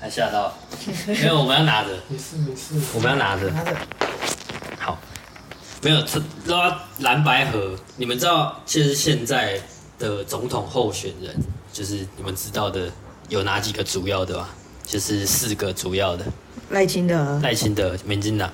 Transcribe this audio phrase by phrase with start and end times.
[0.00, 0.54] 还吓到？
[1.06, 1.90] 没有，我们要拿着。
[2.08, 3.50] 没事没事，我们要拿着。
[3.50, 3.76] 拿着。
[4.78, 4.98] 好，
[5.82, 9.60] 没有，这拉蓝白盒，你们知道，其实现在
[9.98, 11.34] 的总统候选人，
[11.72, 12.90] 就是你们知道的
[13.28, 14.50] 有哪几个主要的吧？
[14.84, 16.24] 就是四个主要的。
[16.70, 17.38] 赖清德。
[17.42, 18.50] 赖清德，民进党。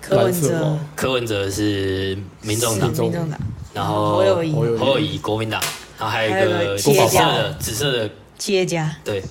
[0.00, 0.78] 柯文哲。
[0.94, 2.88] 柯文哲是民众党。
[2.90, 3.40] 民众党。
[3.74, 5.60] 然后侯友宜，侯友宜国民党。
[5.98, 8.10] 然后还有一个紫色的，紫色的。
[8.38, 8.94] 企业家。
[9.04, 9.22] 对。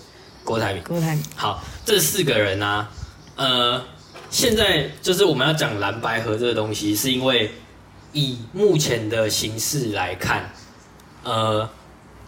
[0.44, 2.92] 郭台铭，郭台铭，好，这四个人呢、啊，
[3.36, 3.82] 呃，
[4.30, 7.50] 现在就是我们要讲蓝白河这个东西，是因为
[8.12, 10.52] 以目前的形势来看，
[11.24, 11.68] 呃，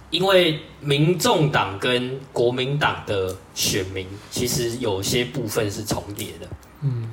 [0.10, 6.48] 因为民众党跟国民党的选民其实有些部分是重叠的，
[6.82, 7.10] 嗯，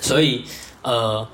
[0.00, 0.44] 所以
[0.82, 1.26] 呃，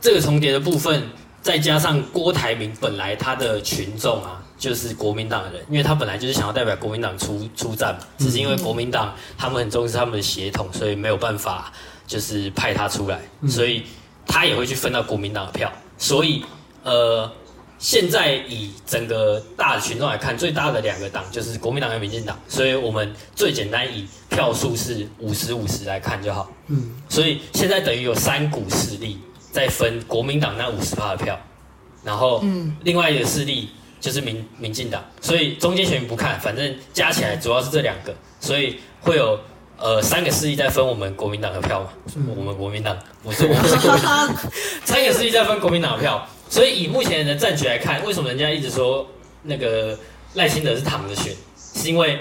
[0.00, 1.02] 这个重叠的部分，
[1.40, 4.42] 再加上郭台铭本来他的群众啊。
[4.60, 11.72] 就是国民党的人，因为他本来就是想要代表国民党出出战嘛，只是因为国民党他们很重视他们的协同，所以没有办法
[12.06, 13.84] 就是派他出来，所以
[14.26, 15.72] 他也会去分到国民党的票。
[15.96, 16.44] 所以
[16.82, 17.32] 呃，
[17.78, 26.52] 现在以整个大的群众来看，最大的两个党就是国民党跟民进党，所以我们最简单以票数是五十五十来看就好。
[26.66, 29.18] 嗯，所以现在等于有三股势力
[29.50, 31.40] 在分国民党那五十趴的票，
[32.04, 33.70] 然后嗯，另外一个势力。
[34.00, 39.38] 就是民民进党，所以中间选民不看，反正加起来主要是这两个，所以会有
[39.76, 41.90] 呃三个势力在分我们国民党的票嘛。
[42.34, 44.34] 我们国民党，我是我们是国民党，
[44.84, 49.06] 三个势力在分国民党的票，所以以目前的战局来看，为什么人家一直说
[49.42, 49.98] 那个
[50.34, 52.18] 赖清德是躺着选，是因为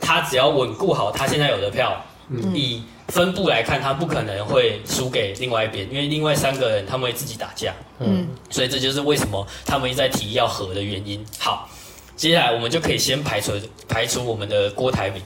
[0.00, 2.54] 他只要稳固好他现在有的票，嗯。
[2.54, 2.82] 以。
[3.08, 11.22] 分布来看，他不可能会输给另外一边，因为另外三个人他们会自己打架，嗯，所以这就是为什么他们一直在提要和的原因。
[11.38, 11.68] 好，
[12.16, 13.52] 接下来我们就可以先排除
[13.88, 15.22] 排除我们的郭台铭，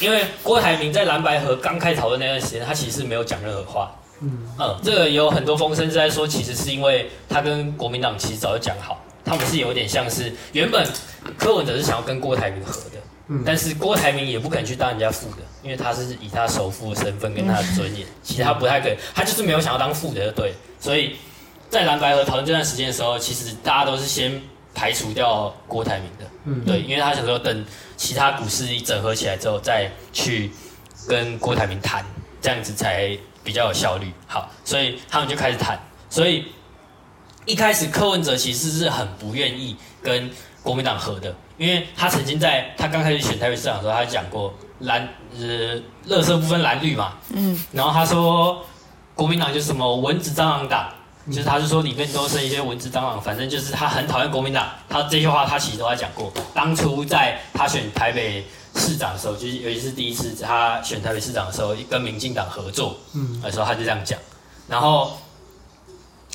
[0.00, 10.84] 因为郭台铭在蓝白合刚开始讨论那段时间，他其实没有讲任何话，嗯，嗯，这个有很多风声是在说，其实是因为他跟国民党其实早就讲好，他们是有点像是原本
[11.38, 12.98] 柯文哲是想要跟郭台铭和的。
[13.44, 20.54] 但是郭台铭也不肯去当人家副的，因为他是以他首富的身份跟他的尊严，其实他不太可能，他就是没有想要当副的，就对。
[20.80, 21.16] 所以
[21.68, 24.40] 在蓝白合讨论这段时间的时候，其实大家都是先
[24.74, 27.64] 排除掉郭台铭的，嗯，对，因为他想说等
[27.96, 30.50] 其他股市一整合起来之后再去
[31.06, 32.04] 跟郭台铭谈，
[32.40, 34.10] 这样子才比较有效率。
[34.26, 35.78] 好，所以他们就开始谈。
[36.08, 36.46] 所以
[37.44, 40.30] 一开始柯文哲其实是很不愿意跟
[40.62, 41.34] 国民党合的。
[41.56, 48.64] 因为他曾经在他刚开始选台北市长的时候，他讲过蓝呃，乐色不分蓝绿嘛，嗯，然后他说
[49.16, 50.88] 国民党就是什么蚊子蟑螂党，
[51.26, 54.68] 就是他就说里面都是一些蚊子蟑螂，反正就是他很讨厌国民党。
[54.88, 64.16] 他这些话他其实都在讲过，当初在他选台北市长的时候，就是尤其是第一次他选台北市长的时候，跟民进党合作，嗯，的时候他就这样讲，
[64.68, 65.18] 然后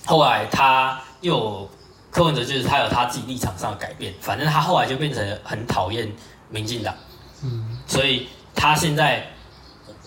[0.04, 1.70] 后来他又。
[2.14, 6.10] 柯文哲就是他有他自己立场上的改变，反正他后来就变成很讨厌
[6.50, 6.96] 民进党，
[7.42, 9.28] 嗯，所以他现在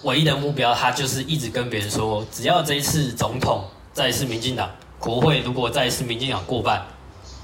[0.03, 6.87] 唯一的目标，他就是一直跟别人说，只要这一次总统再是民进党，国会如果再是民进党过半，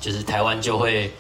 [0.01, 1.13] 就是台湾就会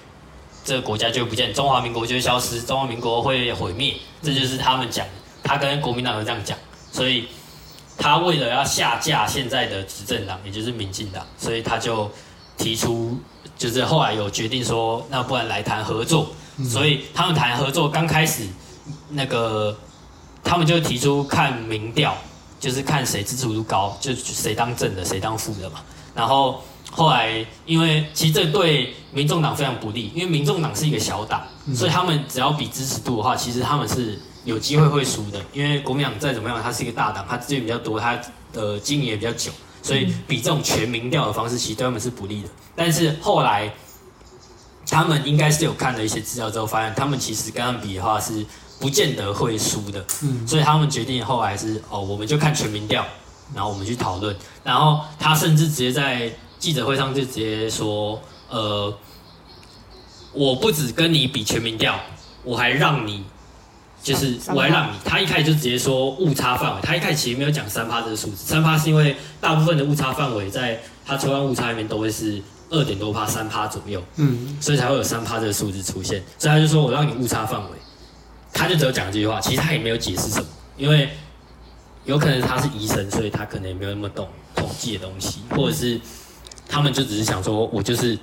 [0.64, 5.04] 这个国家就不见，中华民国就会消失，中华民国会毁灭，这就是他们讲，
[5.42, 6.56] 他跟国民党都这样讲，
[6.92, 7.26] 所以
[7.98, 12.08] 他为了要下架现在的执政党，也就是民进党，所以他就
[12.56, 13.18] 提出。
[13.58, 16.26] 就是后来有决定说，那不然来谈合作，
[16.68, 18.48] 所以他们谈合作刚开始，
[19.10, 19.76] 那个
[20.42, 22.16] 他们就提出看民调，
[22.58, 25.80] 就是看谁支持度高，就谁当正的，谁当副的嘛。
[26.12, 26.60] 然后
[26.90, 31.42] 后来因为其实这对民众党非常不利，因为民众党是一个小党，
[31.72, 35.40] 所以他们只要比支持度的话，其实他们是有机会会输的。
[35.52, 38.18] 因为国民党再怎么样，它是一个大党，它资源比较多，它
[38.52, 39.52] 的经营也比较久。
[39.82, 42.48] 所以比这种全民调的方式，其实对他们是不利的。
[42.76, 43.70] 但是后来，
[44.86, 48.46] 他们应该是有看了一些资料之后，发现他们其实跟他们比的话是
[48.78, 50.04] 不见得会输的。
[50.22, 53.04] 嗯，所以他们决定后来是哦，我们就看全民调，
[53.54, 54.34] 然后我们去讨论。
[54.62, 58.96] 然后他甚至直接在记者会上就直接说，呃，
[60.32, 61.98] 我不只跟你比全民调，
[62.44, 63.24] 我还让你。
[64.02, 77.76] 就是我还让你，他一开始就直接说误差范围，他一开始其实没有讲三趴这个数字，三趴是因为大部分的误差范围在他抽样误差里面都会是二点多趴、三趴左右，嗯，所以才会有三趴这个数字出现，所以他就说我让你误差范围，
[78.52, 80.46] 他就只有讲这句话，其实他也没有解释什么，
[80.76, 81.08] 因为
[82.04, 86.00] 有可能他是医生，所以他可能也没有那么懂统计的东西，或者是
[86.68, 88.18] 他们就只是想说我就是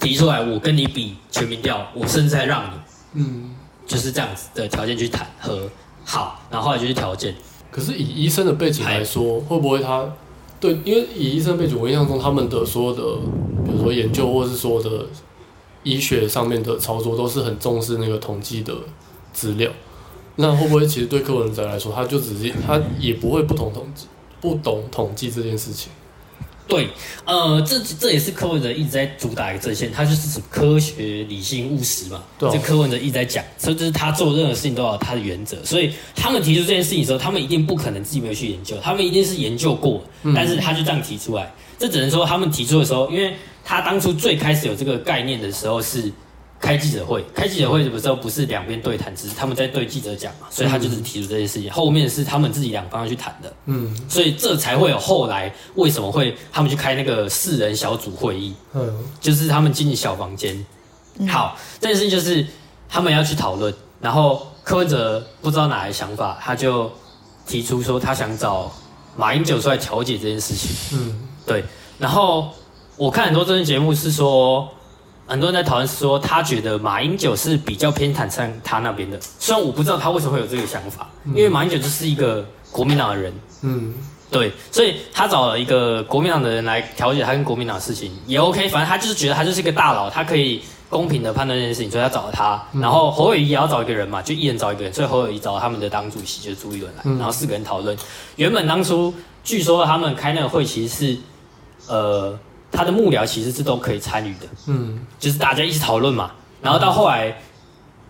[0.00, 3.54] 提出来，我跟你比全民调，我甚至还让你，嗯。
[3.88, 5.68] 就是这样子的条件去谈和
[6.04, 7.34] 好，然后后来就去条件。
[7.70, 10.06] 可是以医生的背景来说，会不会他
[10.60, 10.78] 对？
[10.84, 13.02] 因为以医生背景，我印象中他们的所有的，
[13.64, 15.06] 比如说研究或是所有的
[15.82, 18.74] 医学上面的操作，都是很重视那个统计的
[19.32, 19.70] 资料。
[20.36, 24.06] 那会不会其实对柯文哲来说，他就只是他也不会不懂统计，
[24.40, 25.90] 不懂统计这件事情？
[26.68, 26.88] 对，
[27.24, 32.22] 呃，这这也是柯文哲一直在主打一个阵线，他就是指科学、理性、务实嘛。
[32.38, 35.56] 对、哦，这柯文哲一直在讲，所以这是他做任何事情都有他的原则。
[35.64, 40.04] 所以他们提出这件事情的时候，他们一定不可能自己没有去研究，他们一定是研究过，
[40.34, 41.44] 但是他就这样提出来。
[41.44, 43.34] 嗯、这只能说他们提出的时候，因为
[43.64, 46.12] 他当初最开始有这个概念的时候是。
[46.60, 51.70] 开记者会，开记者会的时候不是两边对谈，只是他们在对记者讲嘛，所以他就是提出这些事情。
[51.70, 60.66] 后面是他们自己两方要去谈的，嗯，所以这才会有后来为什么会他们去开那个四人小组会议，嗯，就是他们进小房间。
[61.28, 62.44] 好，这件事情就是
[62.88, 66.90] 他们要去讨论，然后柯文哲不知道哪来想法，他就
[67.46, 68.72] 提出说他想找
[69.16, 71.62] 马英九出来调解这件事情，嗯，对。
[71.98, 72.50] 然后
[72.96, 74.68] 我看很多政治节目是说。
[75.28, 79.20] 很多人在讨论说，他觉得马英九是比较偏袒上他那边的。
[79.38, 82.42] 虽然我不知道他为什么会有这个想法，因为马英九就是一个
[82.72, 83.30] 国民党的人，
[83.60, 83.92] 嗯，
[84.30, 88.70] 对，所以他找了一个国民党的人来调解他跟国民党的事情也 OK。
[88.70, 92.62] 反正他就是觉得他就是一个大佬，他可以公平的判断这件事情，所以他找了他。
[92.80, 97.94] 然后侯友谊也要找一个人嘛，就一人找一个人，所以侯友谊找了他们的党主席就是朱立伦来，然后四个人讨论。
[98.36, 99.12] 原本当初
[99.44, 101.18] 据说他们开那个会其实是，
[101.86, 102.38] 呃。
[102.70, 106.32] 他的幕僚其实是都可以参与的，嗯，就是大家一起讨论嘛。
[106.60, 107.36] 然后到后来，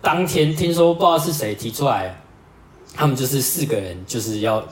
[0.01, 2.21] 当天听说不知道是谁提出来，
[2.93, 4.63] 他们就是四个人就是要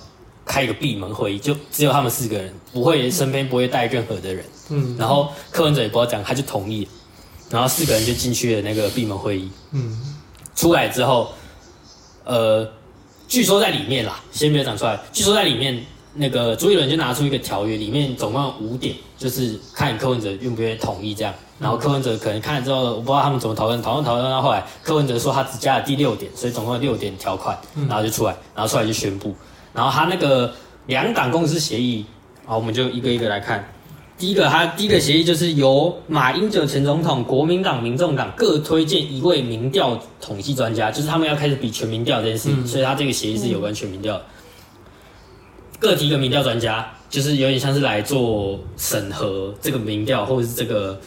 [0.46, 4.96] 开一个闭门会议，就只有他们四个人，不会身边不会带任何的人，嗯。
[4.98, 6.88] 然后柯文哲也不知道讲，他就同意，
[7.50, 10.16] 然后四个人就进去了那个闭门会议，嗯。
[10.56, 11.32] 出来之后，
[12.26, 12.70] 呃，
[13.28, 15.84] 据说在里面啦，先没有讲出来，据说在里面。
[16.18, 21.34] 那个朱一伦就拿出一个条约，里面总共有五点，就是看柯文哲愿不愿意同意这样。
[21.60, 29.34] 然后柯文哲可能看了之后，我不知道他们怎么讨论，讨论讨论到后来，柯文哲说他只加了第六点，所以总共有六点条款，然后就出来，然后出来就宣布。
[29.74, 30.54] 然后他那个
[30.88, 32.06] 两党共识协议，
[32.46, 33.68] 好，我们就一个一个来看。
[34.20, 44.20] 第一个，他第一个协议就是由马英九前总统、国民党、民众党各推荐一位民调统计专家，就是他们要开始比全民调这件事情，所以他这个协议是有关全民调。
[45.80, 51.00] 各提一个民调专家，就是有点像是来做审核这个民调，或者是这个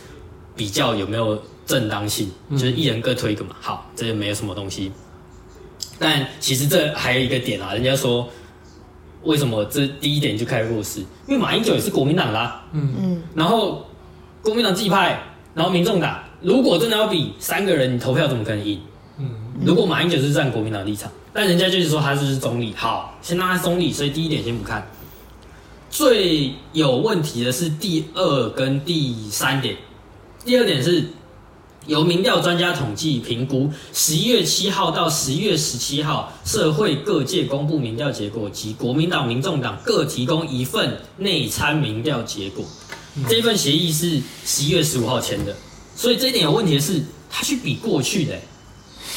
[0.54, 3.56] 比较有没有正当性，就是一人各推一个嘛。
[3.60, 4.92] 好，这就没有什么东西。
[5.98, 8.28] 但其实这还有一个点啊，人家说
[9.24, 11.00] 为什么这第一点就开始弱势？
[11.26, 13.84] 因为马英九也是国民党啦、啊，嗯嗯，然后
[14.42, 15.20] 国民党自己派，
[15.52, 18.80] 然后民众党，如果真的要比三个人，你投票怎么可能赢？
[19.18, 19.30] 嗯，
[19.64, 21.10] 如果马英九是站国民党立场。
[21.32, 24.90] 但人家就是说他就是中立，好，先让他中立，所以第一点先不看。
[25.90, 29.76] 最有问题的是第二跟第三点。
[30.44, 31.04] 第二点是
[31.86, 42.64] 由民调专家统计评估，十一月七号到十一月十七号，社会各界公布民调结果，及国民党、民众党各提供一份内参民调结果。
[43.28, 45.54] 这份协议是十一月十五号签的，
[45.96, 48.42] 所以这一点有问题的是，他去比过去的、欸。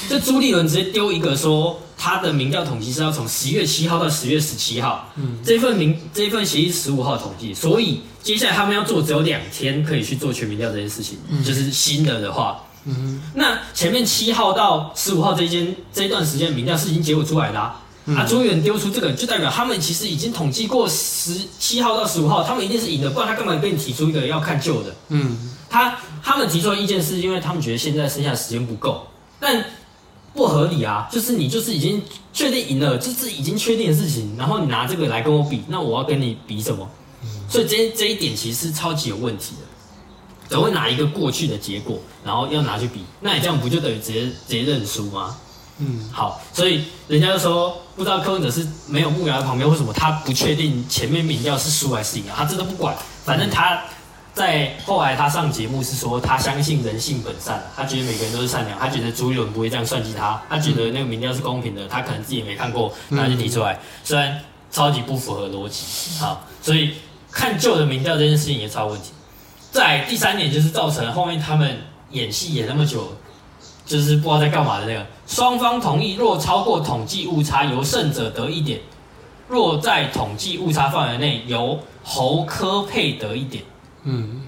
[0.09, 24.93] 这朱立伦直接丢一个说，他的民调统计是要从十月七号到十月十七号，嗯，这份民这份协议十五号统计，所以接下来他们要做只有两天可以去做全民调这件事情，嗯，就是新的的话，嗯，那前面七号到十五号这间这一段时间民调是已经结果出来的啊，嗯，啊，朱立伦丢出这个就代表他们其实已经统计过十七号到十五号，他们一定是赢的，不然他干嘛给你提出一个要看旧的？
[25.09, 25.37] 嗯，
[25.69, 29.07] 他他们提出的意见是因为他们觉得现在剩下的时间不够，
[29.39, 29.63] 但。
[30.33, 31.07] 不合理啊！
[31.11, 32.01] 就是你就是已经
[32.33, 36.89] 确定赢了，就是已经确定的事情，然后你拿这个来跟我比，那我要跟你比什么？
[37.47, 39.67] 所以这这一点其实是超级有问题的。
[40.49, 43.01] 怎么会拿一个过去的结果，然后要拿去比？
[43.21, 45.37] 那你这样不就等于直接直接认输吗？
[45.77, 52.33] 嗯，好，所以人家就说，不知道柯文哲是没有幕僚在旁边，为什么他不确定前面民调是输还是赢啊？
[52.37, 53.81] 他这都不管，反正他。
[54.33, 64.39] 在后来，他上节目是说，他相信人性本善，他觉得每个人都是善良，他觉得朱一伦不会这样算计他，他觉得那个民调是公平的，他可能自己也没看过，他就提出来，虽然
[64.71, 66.95] 超级不符合逻辑，好，所以
[67.31, 69.11] 看旧的民调这件事情也超问题。
[69.71, 73.15] 再第三点就是造成后面他们演戏演那么久，
[73.85, 78.79] 就是不知道在干嘛的那个，双方同意若超过统计误差，由胜者得一点；
[79.47, 83.63] 若在统计误差范围内，由侯科佩得一点。
[84.03, 84.41] 嗯，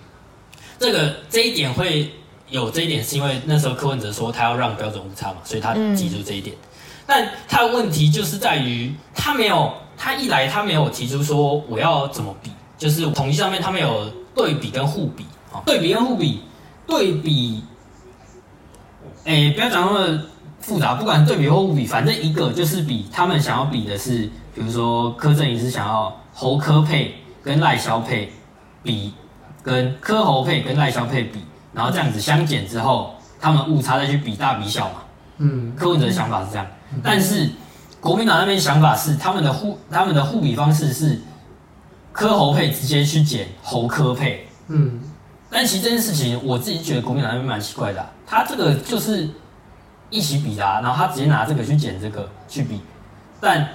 [0.77, 2.11] 这个这一点会
[2.49, 6.55] 有这一点，是因为那时候柯文哲说他要让标准误差嘛，所以他记住这一点。
[6.55, 6.59] 嗯、
[7.07, 16.41] 但他的问题就是在于他没有，他一来他没有提出说我要怎么比，就是统计上面他没有对比跟互比啊，对比跟互比，
[16.85, 17.63] 对比，
[19.23, 20.21] 哎、不要讲那么
[20.59, 28.31] 复杂，不管对比或互比，反正一个就是比他们想要比的是，比如说柯震宇是想要侯科配跟赖萧配
[28.83, 29.13] 比，
[29.65, 31.43] 跟柯侯配跟赖萧配比。
[31.73, 35.01] 然后这样子相减之后，他们误差再去比大比小嘛。
[35.39, 36.65] 嗯，柯文哲的想法是这样，
[37.03, 37.49] 但是
[37.99, 41.19] 国民党那边想法是他们的互他们的互比方式是
[42.13, 44.47] 柯侯配直接去减侯柯配。
[44.69, 45.01] 嗯，
[45.49, 49.29] 但其实这件事情我自己觉得国民党那边蛮奇怪的啊，他这个就是
[50.09, 52.79] 一起比的啊，然后他直接拿这个去减这个去比，
[53.41, 53.67] 但。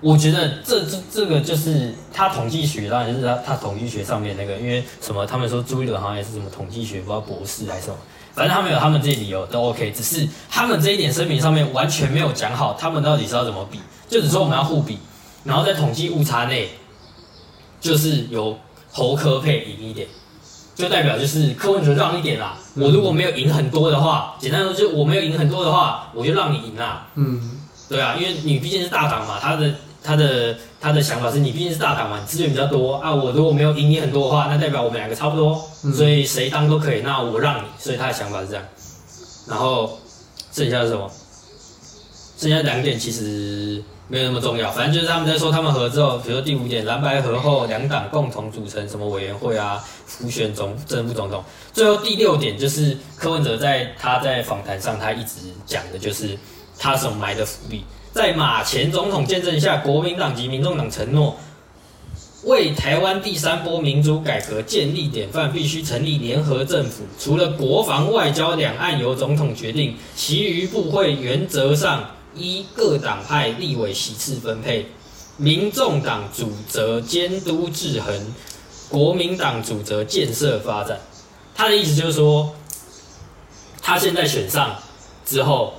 [0.00, 5.26] 我觉得这这这个就是他统计学，当然就是他他统计学上面那个，因为什么？
[5.26, 7.96] 他们说朱一伦好像也是什么统计学，不知道博士还是什么，
[8.32, 14.98] 反正他们有他们这些理由都 OK，只是他们这一点声明上面完全没有讲好，他们到底是要怎么比，就只说我们要互比，
[15.42, 16.68] 然后在统计误差内，
[17.80, 18.56] 就是由
[18.92, 20.06] 侯科配赢一点，
[20.76, 22.56] 就代表就是柯文哲让一点啦。
[22.76, 27.08] 我如果没有赢很多的话，简单说就是我没有赢很多的话，我就让你赢啦。
[27.16, 29.74] 嗯，对啊，因为你毕竟是大党嘛，他的。
[30.02, 33.14] 他的他的想法是你毕竟是大党嘛，资源比较多啊。
[33.14, 37.02] 我如果没有赢你很多的话，那代表我们两个差不多，嗯、所以谁当都可以。
[37.02, 38.64] 那我让你，所以他的想法是这样。
[39.48, 39.98] 然后
[40.52, 41.10] 剩下是什么？
[42.38, 51.42] 剩下两点其实没有那么重要，反正就是他们在说他们合之后，比如说第五点，蓝白合后两党共同组成什么委员会啊，辅选总正副总统。
[51.72, 56.38] 最后第六点就是柯文哲在他在访谈上他一直讲的就是
[56.78, 57.84] 他所埋的伏笔。
[58.12, 61.36] 在马前总统见证下，国民党及民众党承诺
[62.44, 67.04] 为台湾第三波民主改革建立典范，必须成立联合政府。
[67.18, 74.86] 除了国防、外交、两岸由总统决定，其余部会原则上依各党派立委席次分配。
[75.36, 78.34] 民众党主责监督制衡，
[78.88, 80.98] 国民党主责建设发展。
[81.54, 82.52] 他的意思就是说，
[83.82, 84.74] 他现在选上
[85.24, 85.74] 之后。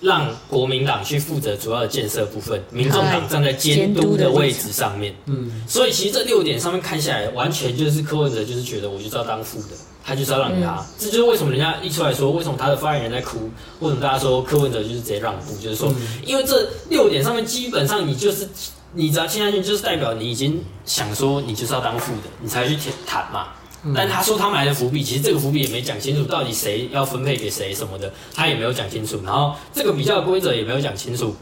[0.00, 5.14] 让国民党去负责主要的建设部分，民众党站在监督的位置上面。
[5.26, 10.76] 嗯，所以其实这六点上面看下来，完全就是柯文哲就是觉得我就是要当副的，他就是要让给他。
[10.78, 13.50] 嗯、这就是为什么人家一出来说，为什么他的发言人在哭，
[13.80, 15.92] 为什么大家说柯文哲就是直接让步，就是说，
[16.24, 18.48] 因为这六点上面基本上你就是
[18.94, 23.48] 你只要签下去，就是代表你已经想说你就是要当副的，你才去谈嘛。
[23.94, 29.20] 但他说他埋的伏笔，其实这个伏笔也没讲清楚，到底谁要分配给谁什么的，他也没有讲清楚。
[29.24, 31.34] 然后这个比较规则也没有讲清楚，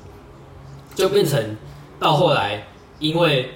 [0.95, 1.57] 就变成
[1.99, 2.67] 到后来，
[2.99, 3.51] 因为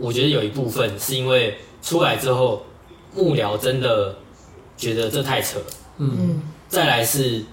[0.00, 2.66] 我觉得有一部分是因为出来之后，
[3.14, 4.16] 幕僚真的
[4.76, 5.60] 觉得这太扯，
[5.98, 7.44] 嗯，再来是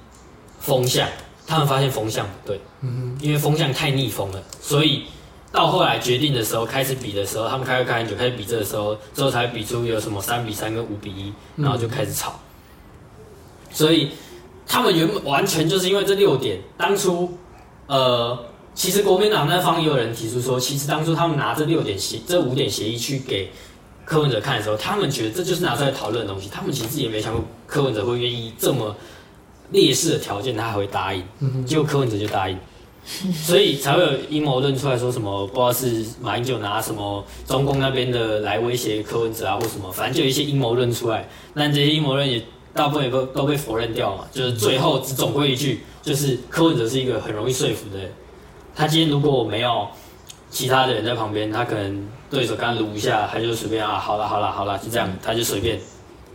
[0.60, 1.08] 风向，
[1.46, 5.04] 他们发现风向不对，嗯，因为风向太逆风了，所以。
[5.52, 12.40] 到后来决定的时候，开始比的时候，他们开会开很久，开始比这个时候，之后才比出有什么三比三跟五比一，然后就开始吵。
[13.72, 14.12] 所以
[14.66, 17.38] 他们原本完全就是因为这六点，当初
[17.88, 18.38] 呃，
[18.74, 23.52] 其实国民党那方也有人提出说，其实当初他们拿这六点协这五点协议去给
[24.06, 28.96] 柯文哲看的时候，他们觉得这就是拿出来讨论的东西，他们其实也没想过柯文哲会愿意这么
[29.72, 31.24] 劣势的条件，他还会答应，
[31.66, 32.58] 结果柯文哲就答应。
[33.34, 41.28] 所以才会有阴谋论出来说什么，不知道是马英九拿什么中共那边的来威胁柯文哲啊，或什么，反正就有一些阴谋论出来。
[41.54, 42.42] 那这些阴谋论也
[42.74, 44.26] 大部分也都都被否认掉嘛。
[44.32, 48.12] 就是最后只总归一句，就是柯文哲是一个很容易说服的人。
[48.76, 49.88] 他今天如果我没有
[50.50, 55.80] 其他的人在旁边，他可能对手刚撸一下，他就随便啊，好了好了好了，就这样，他就随便。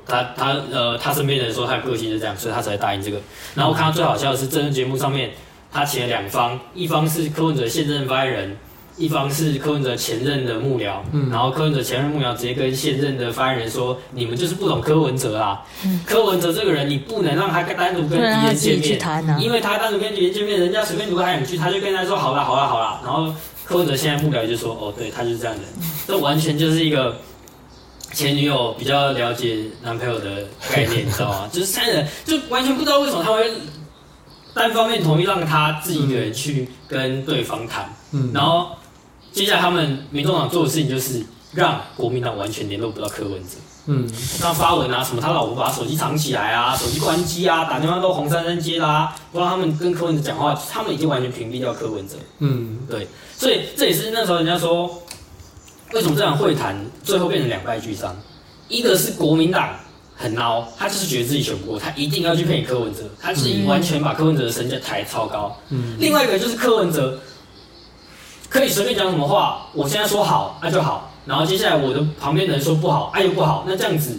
[0.07, 3.19] 他他呃，他身边的人说他的个性就这样，所以他才答应这个。
[3.55, 5.33] 然后看到最好笑的是，真人节目上面。
[5.73, 8.57] 他请了两方，一方是柯文哲现任发言人，
[8.97, 10.95] 一方是柯文哲前任的幕僚。
[11.13, 15.63] 嗯，然后柯文哲前任幕僚直接跟现任的发言人说：“你们就是不懂柯文哲啦。
[15.85, 23.01] 嗯、柯文哲这个人，你不能让他单独跟敌人见面，啊、因为他单独跟敌人见面，人家随便读他两句，他就跟他说好啦好啦好啦。
[23.05, 23.35] 然后
[23.67, 25.63] 柯文哲现在幕僚就说：哦，对他就是这样的，
[26.07, 27.15] 这完全就是一个
[28.15, 31.49] 前女友比较了解男朋友的概念， 你知道吗？
[31.53, 33.45] 就是三人就完全不知道为什么他会。”
[34.57, 38.71] 单方面同意让他自己一个人去跟对方谈，嗯，然后
[39.31, 41.23] 接下来他们民众党做的事情就是
[41.53, 44.09] 让国民党完全联络不到柯文哲，嗯，
[44.41, 54.87] 他发文啊什么，他老婆把手机藏起来啊，手机关机啊，打电话都红珊珊接啦，啊，不让他们跟柯文哲讲话，他们已经完全屏蔽掉柯文哲，嗯，对，所以这也是那时候人家说，
[55.93, 58.17] 为什么这场会谈最后变成两败俱伤，
[58.69, 59.69] 一个是国民党
[60.19, 65.55] 很孬，他就是觉得自己选不过，他一定要去配柯文哲，他是完全把柯文哲的身价抬超高。
[65.69, 67.21] 嗯，另外一个就是柯文哲
[68.49, 74.17] 可以随便讲什么话，我现在说好，那就好，然后接下来我的旁边的人说不好，哎又不好，那这样子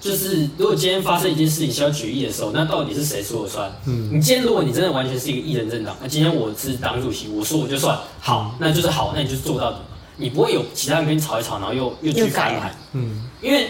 [0.00, 3.70] 就是如果今天发生一件事情需要决议的时候，那到底是谁说了算？
[3.86, 9.78] 嗯，你今天如果你真的完全是一个一人政党，那今天我是党主席，我说我就算好，那就是好，那你就做到底，
[10.16, 13.68] 你不会有其他人跟你吵一吵，然后又又去翻盘，嗯，因为。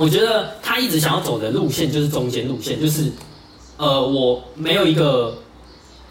[0.00, 3.12] 我觉得他一直想要走的路线就是中间路线，就是，
[3.76, 5.36] 呃，我没有一个，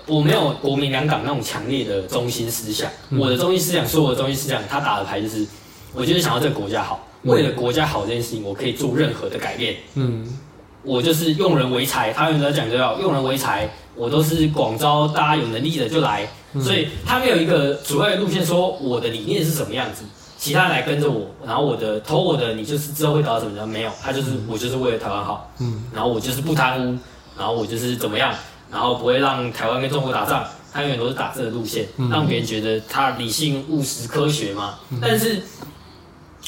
[0.05, 2.87] 我没有国民两党那种强烈的中心思想。
[3.17, 5.43] 我的中心思想，所有的中心思想，他打的牌就是，
[5.91, 9.77] 我就是想要这个国家好，为了国家好这件事情，我可以做任何的改变。
[9.95, 10.37] 嗯，
[10.83, 16.29] 我就是用人为才，他原则讲就要用人为才，我都是广招大家有能力的就来，
[16.61, 20.03] 所以他没有一个主要的路线，说我的理念是什么样子。
[20.39, 23.67] 其他人来跟着我，然后我的投我的，你就是之后会得到什么样？
[23.67, 26.97] 没有，他就是我就是为了台湾好，嗯，然后我就是不贪污，
[27.37, 28.33] 然后我就是怎么样，
[28.71, 34.79] 然后不会让台湾跟中国打仗，他永远都是打这个路线，让别人觉得他理性务实科学嘛。
[35.01, 35.41] 但是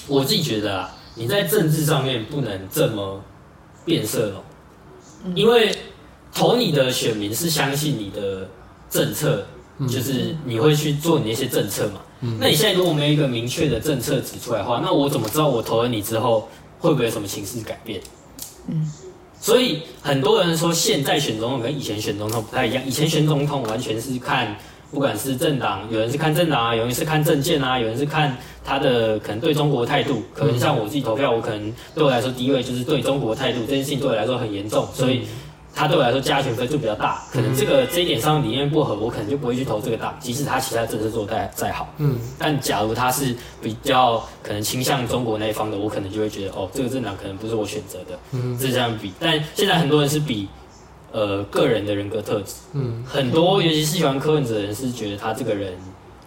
[0.08, 3.22] 我自己觉得啊，你在政治上面不能这么
[3.84, 5.76] 变色龙，因为
[6.34, 8.48] 投你的选民是相信你的
[8.90, 9.46] 政策，
[9.90, 12.00] 就是你会去做你那些政策嘛。
[12.40, 16.48] 那你现在如果没有一个明确的政策指出来的话，那我怎么知道我投了你之后
[16.80, 18.00] 会不会有什么形势改变？
[18.68, 18.92] 嗯，
[19.40, 22.84] 所以很多人说现在选总统跟以前选总统不太一样。
[22.86, 24.56] 以前选总统完全是看，
[24.92, 30.22] 不管是政党，有人是看政党啊，有人是看政见啊，有人是看他的可能对中国态度。
[30.36, 35.22] 可能像我自己投票，我可能对我来说第一位就是对中国态度这件事情对我来说很严重，所以。
[35.82, 41.92] 他对我来说加权分就比较大，可能这个这一点上理念不合，我可能就不会去投这个大，即使他其他政策做得再再好。
[41.98, 48.20] 嗯，但假如他是比较可能倾向中国那一方的，我可能就会觉得哦，这个政党可能不是我选择的。
[48.32, 49.12] 嗯，是这样比。
[49.20, 50.48] 但现在很多人是比
[51.12, 52.54] 呃个人的人格特质。
[52.74, 55.74] 嗯，很多尤其是喜欢柯文哲的人是觉得他这个人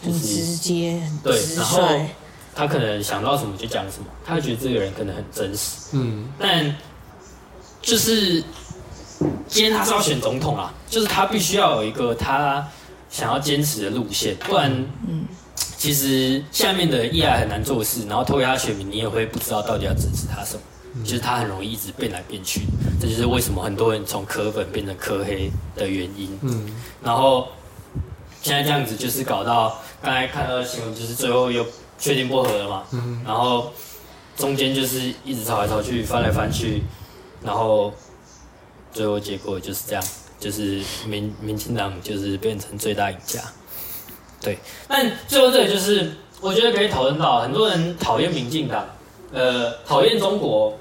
[0.05, 1.81] 就是直接，对，然后
[2.57, 5.90] 他可能想到什么就讲什么，他会觉得这个人可能很真实。
[5.93, 6.75] 嗯，但
[7.81, 8.43] 就是。
[9.49, 12.67] 今天他是要选总统啊，就是他必须要有一个他
[13.11, 14.71] 想要坚持的路线，不然，
[15.09, 15.25] 嗯，
[15.77, 22.63] 其实下面的议员很难做事，然后投给他选民，你也会不知道到底要支持他什么，就是他很容易一直变来变去，
[23.01, 26.37] 这就是为什么很多人从科粉变成科黑的原因。
[26.43, 26.67] 嗯，
[27.03, 27.49] 然后
[28.43, 31.65] 现在这样子就是搞到刚才看到的新闻，就是最后又
[31.99, 33.71] 确定不合了嘛，嗯，然后
[34.37, 36.83] 中间就是一直吵来吵去，翻来翻去，
[37.43, 37.93] 然后。
[38.94, 40.04] 最后结果就是这样，
[40.38, 43.40] 就是民民进党就是变成最大赢家，
[44.40, 44.57] 对。
[44.87, 48.87] 但最后这里就是我觉得可以讨论到，很多人讨厌民进党，
[49.33, 50.78] 呃，讨厌中国，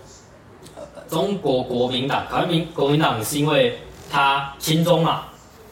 [0.76, 3.80] 呃，中国国民党，讨厌民国民党是因为
[4.12, 5.24] 他亲中嘛，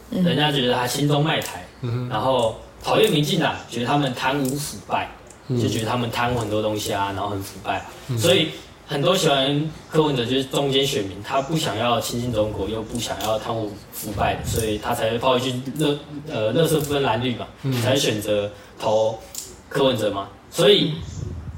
[0.09, 1.63] 人家觉得他亲中卖台，
[2.09, 5.11] 然后讨厌民进党，觉得他们贪污腐败，
[5.49, 7.85] 就觉得他们贪污很多东西啊，然后很腐败，
[8.17, 8.49] 所以。
[8.91, 15.97] 很多喜欢柯文哲就是中间选民，他不想要亲近中国，又不想要贪污腐败的，所以他才会抛一句乐
[16.29, 17.47] 呃乐色不分蓝绿嘛，
[17.81, 19.17] 才选择投
[19.69, 20.27] 柯文哲嘛。
[20.51, 20.95] 所以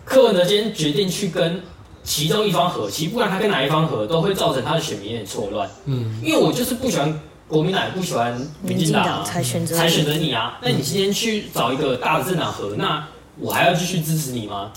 [0.05, 1.59] 柯文哲今天决定去跟
[2.03, 5.67] 其中一方合，其实不管他跟哪一方合，都会造成他的选民有点错乱。
[5.85, 10.59] 嗯，因为我就是不喜欢国民党，不喜欢民进党啊，才选择才选择你啊。
[10.61, 13.03] 那你今天去找一个大的政党合，那
[13.39, 14.71] 我还要继续支持你吗？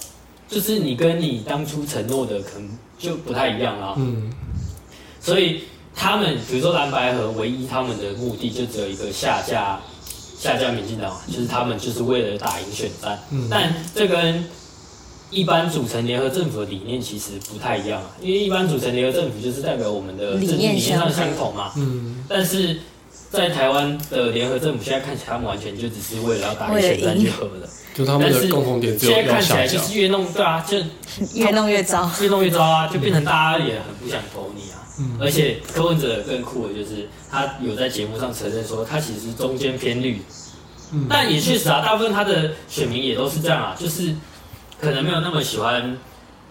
[0.49, 3.95] 就是你跟你当初承诺的可能就不太一样啦。
[3.97, 4.31] 嗯，
[5.21, 5.63] 所以
[5.95, 9.81] 他们比如说蓝白合，唯一他们的目的就只有一个下架
[10.39, 13.19] 下架民进党，就是他们就是为了打赢选战。
[13.31, 14.45] 嗯，但这跟
[15.31, 21.73] 一般组成联合政府的理念其实不太一样啊，因为一般组成联合政府就是代表我们的政治理念上相同嘛。
[21.77, 22.79] 嗯，但是
[23.31, 27.69] 在台湾的联合政府现在看起来，他们完全就只是为了要打赢选战去合的。
[27.97, 30.77] 就他们的共同点只有现在看起来就是越弄对啊，就
[31.35, 34.85] 越弄越糟，越弄越糟啊，就变成大家也很不想投你啊。
[34.99, 40.21] 嗯、而且柯文哲更酷的就是，他有在节目上承认说，他其实中间偏绿。
[40.93, 44.15] 嗯、但也确实啊，大部分他的选民也都是这样啊，就是
[44.79, 45.97] 可能没有那么喜欢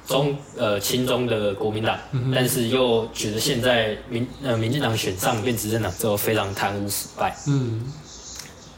[0.07, 7.35] 中呃亲中的国民党，嗯、但是又觉得现在民呃民进党选上变执政党之后非常贪污腐败。
[7.45, 7.83] 嗯，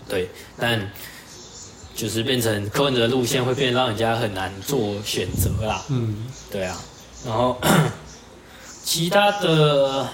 [0.10, 0.92] 对，但。
[1.98, 5.84] 就是变成柯文哲的路线会变得让人家很难做选择啦。
[5.90, 6.80] 嗯，对啊。
[7.26, 7.60] 然后
[8.84, 10.08] 其他的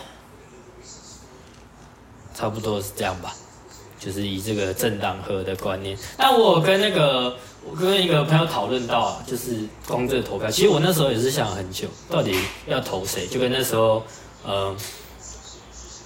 [2.33, 3.35] 差不多是这样吧，
[3.99, 5.97] 就是以这个政党和的观念。
[6.15, 7.35] 但我跟那个
[7.69, 12.33] 我跟一个朋友讨论到啊，就是公正投票，其实我那时候也是想了很久，到底
[12.65, 14.01] 要投谁，就跟那时候
[14.45, 14.73] 呃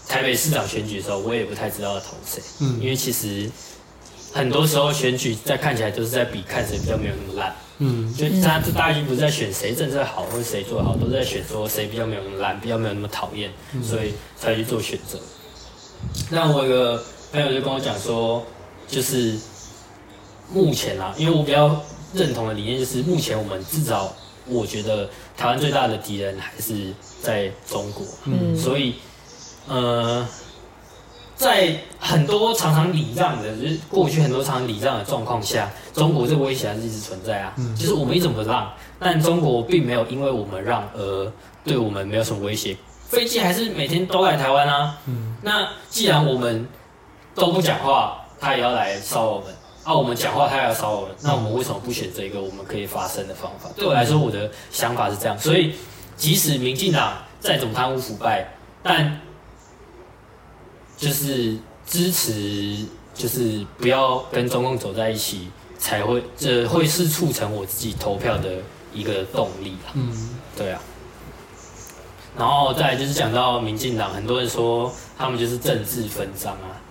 [0.08, 3.50] 台北市长选举的时候，我也不太知道要投谁，嗯，因为其实
[4.38, 13.52] 很多时候选举在看起来都是在比看谁比较没有那么烂，嗯，就大家大家已经不是在选谁政策好或者谁做得好，都是在选说谁比较没有那么烂，比较没有那么讨厌，
[13.84, 15.20] 所以才去做选择。
[16.30, 18.46] 那我有个朋友就跟我讲说，
[18.88, 19.36] 就是。
[20.50, 28.96] 目前啊，因为我比较认同的理念就是，目前我们至少我觉得台湾最大的敌人还是在中国，嗯，所以
[29.68, 30.26] 呃，
[31.38, 38.70] 在很多常常礼让的，就是过去很多常常礼让的状况下，中国这个威胁还是一直存在啊，嗯就是我们一直不让，
[39.00, 41.32] 但中国并没有因为我们让而
[41.64, 42.76] 对我们没有什么威胁，
[43.08, 46.68] 飞机还是每天都来台湾啊，嗯，那既然我们
[47.36, 49.54] 都不讲话，他也要来烧我们。
[49.84, 53.70] 啊，我们讲话他也要烧我们，那我们为什么不选择一个我们可以发声的方法？
[53.74, 55.40] 对我来说，我的想法是这样。
[55.40, 55.76] 所以，
[56.18, 58.46] 即使民进党再怎么贪污腐败，
[58.84, 59.18] 但
[60.98, 61.56] 就是
[61.86, 65.48] 支持，就是不要跟中共走在一起，
[65.80, 68.50] 才会这会是促成我自己投票的
[68.94, 69.78] 一个动力。
[69.94, 70.12] 嗯，
[70.58, 70.82] 对啊。
[72.38, 76.82] 然后再来就是讲到民进党，很多人说他们就是政治分赃啊。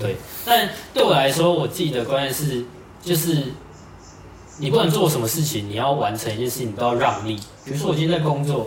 [0.00, 2.64] 对，但对我来说，我自己的观念是，
[3.02, 3.52] 就是
[4.56, 7.36] 你不管做什么事情，你要完成一件事情，你都要让利。
[7.66, 8.66] 比如说，我今天在工作，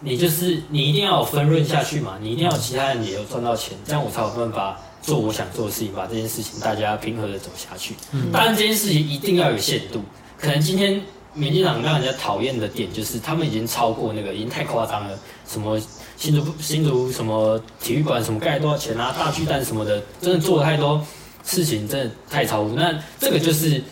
[0.00, 7.94] 你就是你一定要有分润下去嘛，你一定要有其他人也有赚到钱，这样我才有办法做我想做的事情，把这件事情大家平和的走下去。
[8.32, 10.00] 当然，这件事情一定要有限度，
[10.38, 11.00] 可能今天。
[11.38, 15.18] 民进党让人家讨厌的点就是，他们已经超过那个，已经太夸张了。
[15.46, 15.78] 什么
[16.16, 21.06] 新竹新竹什么体育馆什么盖多少钱啊，大巨蛋什么的，真的做了太多
[21.44, 22.70] 事情，真的太超乎。
[22.74, 23.82] 那这个就是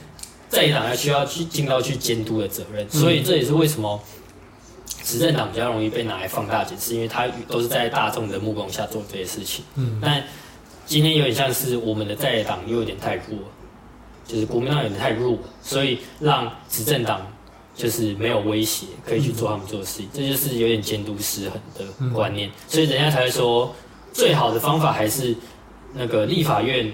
[0.48, 2.88] 在野党还需要去尽到去监督的责任。
[2.90, 4.00] 所以这也是为什么
[5.04, 9.64] 执政党比较容易被拿来放大解释，因为他都是在大众的目光下做这些事情。
[9.74, 10.00] 嗯。
[10.02, 10.24] 但
[10.86, 13.38] 今天有点像是我们的在野党又有点太弱，
[14.26, 17.30] 就是国民党有点太弱，所以让执政党。
[17.76, 23.74] 就是没有威胁，可以去做他们做的事情，这就是有点监督失衡的观念，所以人家才会说，
[24.12, 25.34] 最好的方法还是
[25.92, 26.92] 那个立法院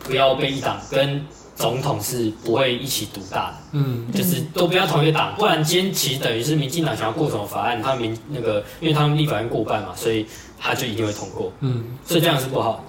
[0.00, 1.24] 不要被一党跟
[1.60, 10.26] 总统是不会一起独大的，嗯，就是都不要同一个党，不然今天其实等于是民进党想要过什么法案，他们民那个因为他们立法院过半嘛，所以
[10.58, 12.82] 他就一定会通过，嗯，所以这样是不好。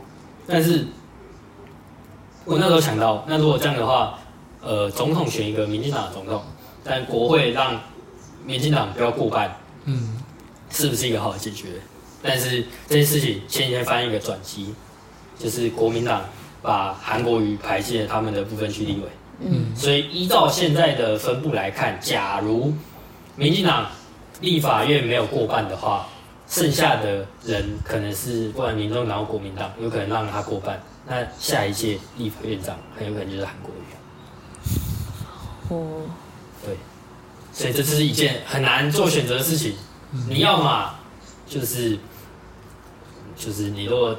[0.48, 0.88] 但是
[2.46, 4.18] 我那时候想到，那如果这样的话，
[4.62, 6.42] 呃，总统选一个民进党的总统。
[6.84, 7.80] 但国会让
[8.44, 9.56] 民进党不要过半，
[9.86, 10.18] 嗯，
[10.72, 11.68] 是不是一个好的解决？
[12.24, 14.74] 但是这件事情前几天发生一个转机，
[15.38, 16.24] 就是国民党
[16.62, 19.08] 把韩国瑜排进了他们的部分区立委，
[19.39, 22.74] 嗯，所以依照现在的分布来看，假如
[23.36, 23.88] 民进党
[24.41, 26.08] 立法院没有过半的话，
[26.47, 33.78] 剩下的人可能是不管民众党或国民党，有可能让他过半，那下一届立法院长很有可能就是韩国瑜。
[35.69, 36.02] 哦。
[36.63, 36.76] 对，
[37.52, 39.74] 所以这是一件很难做选择的事情。
[40.30, 40.93] 你要嘛
[41.47, 41.97] 就是
[43.36, 44.15] 就是你如果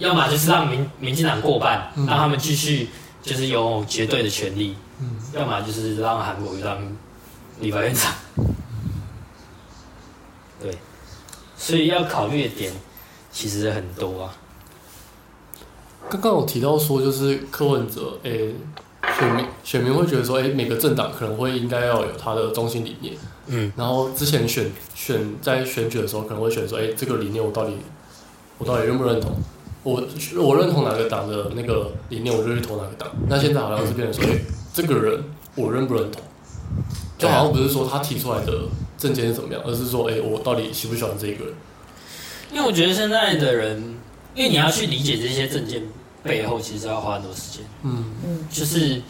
[0.00, 2.88] 要么就是让民民进党过半，让他们继续
[3.22, 4.74] 就是有绝对的权利；
[5.32, 6.76] 要么就是让韩国瑜当
[7.60, 8.12] 立法院长。
[10.60, 10.76] 对，
[11.56, 12.72] 所以要考虑的点
[13.30, 14.34] 其实很多啊。
[16.08, 18.54] 刚刚我提到说，就是柯文哲，诶、欸。
[19.18, 23.14] 选民选民会觉得说，哎、欸，每个政党可能会应该要有他的中心理念，
[23.46, 27.76] 嗯，然后之前选选在选举的时候，可能会选说，哎、欸，这个理念我到底
[28.58, 29.32] 我到底认不认同？
[29.82, 30.02] 我
[30.36, 33.08] 我认同哪个党的那个理念，我就去投哪个党。
[33.28, 35.22] 那现在好像是变成说，哎、欸，这个人
[35.54, 36.22] 我认不认同？
[37.18, 38.62] 就好像不是说他提出来的
[38.96, 41.54] 政见是怎么样，而是说，哎、欸，我到底喜不喜欢这个人？
[42.52, 43.96] 因为我觉得现在的人，
[44.34, 45.82] 因为你要去理解这些政见。
[46.22, 49.00] 背后其实要花很多时间，嗯嗯，就是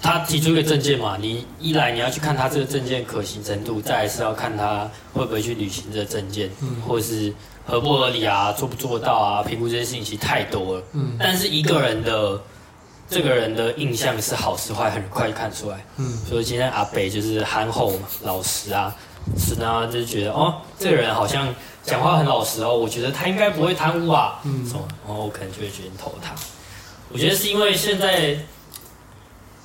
[0.00, 7.32] 他提出一个政见嘛，你一来你要去看他这个政见可行程度，再来是要看他会不会去履行这个政见，嗯，或者是
[7.66, 12.40] 合不合理啊，做不做到啊，评估这些事情其实太多了，嗯，但是一个人的
[13.08, 18.94] 这个人的印象是好是坏，很快就看出来，嗯，所以今天阿北就是憨厚嘛，老实啊，
[19.38, 21.48] 是呢，就是觉得哦，这个人好像。
[21.84, 24.38] 讲话很老实哦，我觉得他应该不会贪污吧？
[24.44, 24.64] 嗯，
[25.04, 26.32] 然后我可能就会决定投他。
[27.08, 28.38] 我觉得是因为现在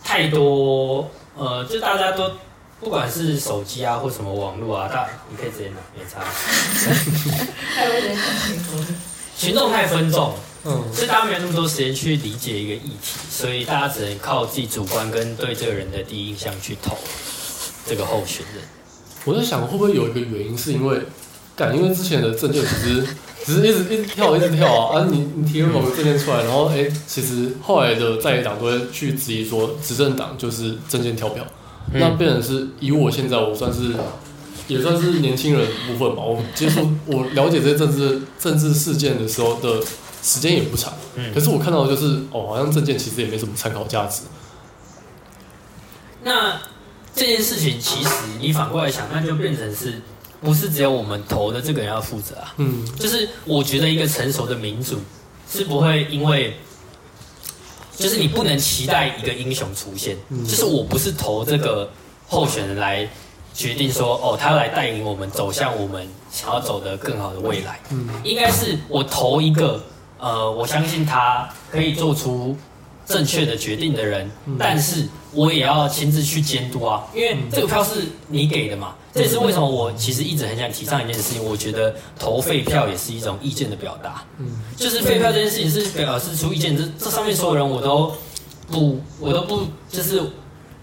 [0.04, 1.08] 太多，
[1.38, 2.32] 呃，就大家都
[2.80, 6.24] 不管是手机啊或什么网络啊，大你可以直接拿，没差。
[9.38, 10.34] 群众太分众，
[10.66, 16.98] 嗯，所以大家没有那么多时间去理解一个议题，所以大家只能靠自己主观跟对这个人的第一印象去投
[17.86, 18.64] 这个候选人。
[19.26, 21.00] 我在想，会不会有一个原因是因为，
[21.56, 23.06] 干，因为之前的政见其实
[23.46, 31.46] 只是一直一直跳一直跳啊，啊，你你提了某个政见出来，然后哎、欸，其实后来的在野党都会去质疑说，执政党就是政见跳票，
[31.94, 33.94] 嗯、那变成是以我现在我算是。
[34.68, 36.22] 也算是年轻人部分吧。
[36.22, 39.82] 我接触、 我了解这些政治政治事件的时候的
[40.22, 40.94] 时间也不长。
[41.16, 41.34] 嗯。
[41.34, 44.24] 可是我看到的就是，哦，好像政见其实也没什么参考价值。
[46.22, 46.60] 那
[47.16, 48.10] 这件事情其实
[48.42, 50.02] 你反过来想，那就变成是
[50.42, 52.54] 不是只有我们投的这个人要负责啊？
[52.58, 52.86] 嗯。
[53.00, 54.98] 就是我觉得一个成熟的民主
[55.50, 56.58] 是不会因为，
[57.98, 60.16] 就是你不能期待一个英雄出现。
[60.30, 60.46] 嗯。
[60.46, 61.90] 就是我不是投这个
[62.28, 63.06] 候选人来。
[63.54, 67.80] 决定说哦，他来带领我们走向我们想要走的更好的未来。
[67.90, 69.84] 嗯，应该是我投一个
[70.20, 72.56] 呃，我相信他可以做出
[73.08, 74.30] 正确的决定的人，
[74.60, 78.94] 但是我也要亲自去监督啊，因为这个票是你给的嘛。
[79.18, 84.24] 这也是为什么我其实一直很想提倡一件事情，我觉得投废票也是一种意见的表达。
[84.38, 88.14] 嗯，就是废票这件事情是表示出意见，这这上面所有人我都
[88.70, 90.22] 不，我都不，就是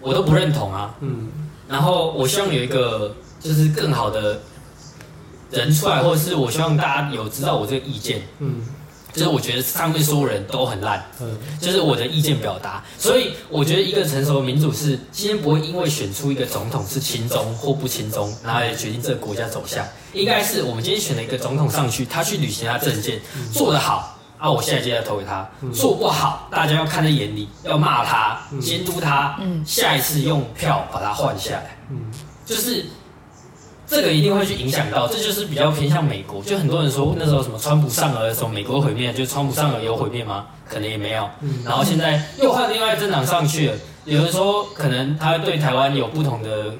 [0.00, 0.94] 我都不认同啊。
[1.00, 1.28] 嗯。
[1.68, 4.40] 然后我希望有一个就是更好的
[5.50, 8.60] 人出来，或者是我希望大家有知道我这个意见，嗯，
[9.14, 12.82] 就是我觉得上面所有人都很烂，嗯，就是我的意见表达。
[12.98, 19.86] 所以我觉得一个成熟的民主是今天不会因为选出一个总统是亲中或不亲中，然后来决定这个国家走向。
[20.12, 23.20] 应该是我们今天选了一个总统上去，他去履行他政见，
[23.52, 24.10] 做得好。
[24.36, 24.50] 啊！
[24.50, 31.78] 我下一届要投给他，做不好，大家要看在眼里，要骂他，监督他，下一次用票把他换下来。
[32.44, 32.84] 就是
[33.86, 36.42] 这个一定会去影响到，这就是比较偏向美国。
[36.42, 40.46] 就很多人说那时候什么川普上了的时候，美国毁灭，就川普上了有毁灭吗？
[40.68, 41.28] 可能也没有。
[41.64, 46.74] 然后现在又换另外一政党上去了，有人说可能他对台湾有不同的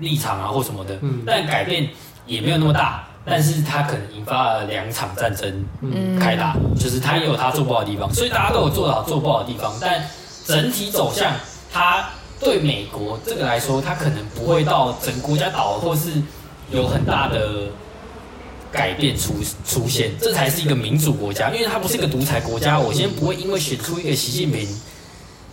[0.00, 1.88] 立场啊或什么的，但改变
[2.26, 3.04] 也没有那么大。
[3.30, 5.62] 但是他可能引发了两场战争
[6.18, 9.70] 开打，就是他也有他做不好的地方，所以大家都有做得好做不好的地方。
[9.78, 10.02] 但
[10.46, 11.30] 整体走向，
[11.70, 12.08] 他
[12.40, 16.10] 对美国这个来说，他可能不会到整个国家倒，或是
[16.70, 17.68] 有很大的
[18.70, 19.34] 改变出
[19.66, 20.12] 出现。
[20.20, 22.78] 这才是一个民主国家，因为它不是一个独裁国家。
[22.78, 24.68] 我先不会因为选出一个习近平，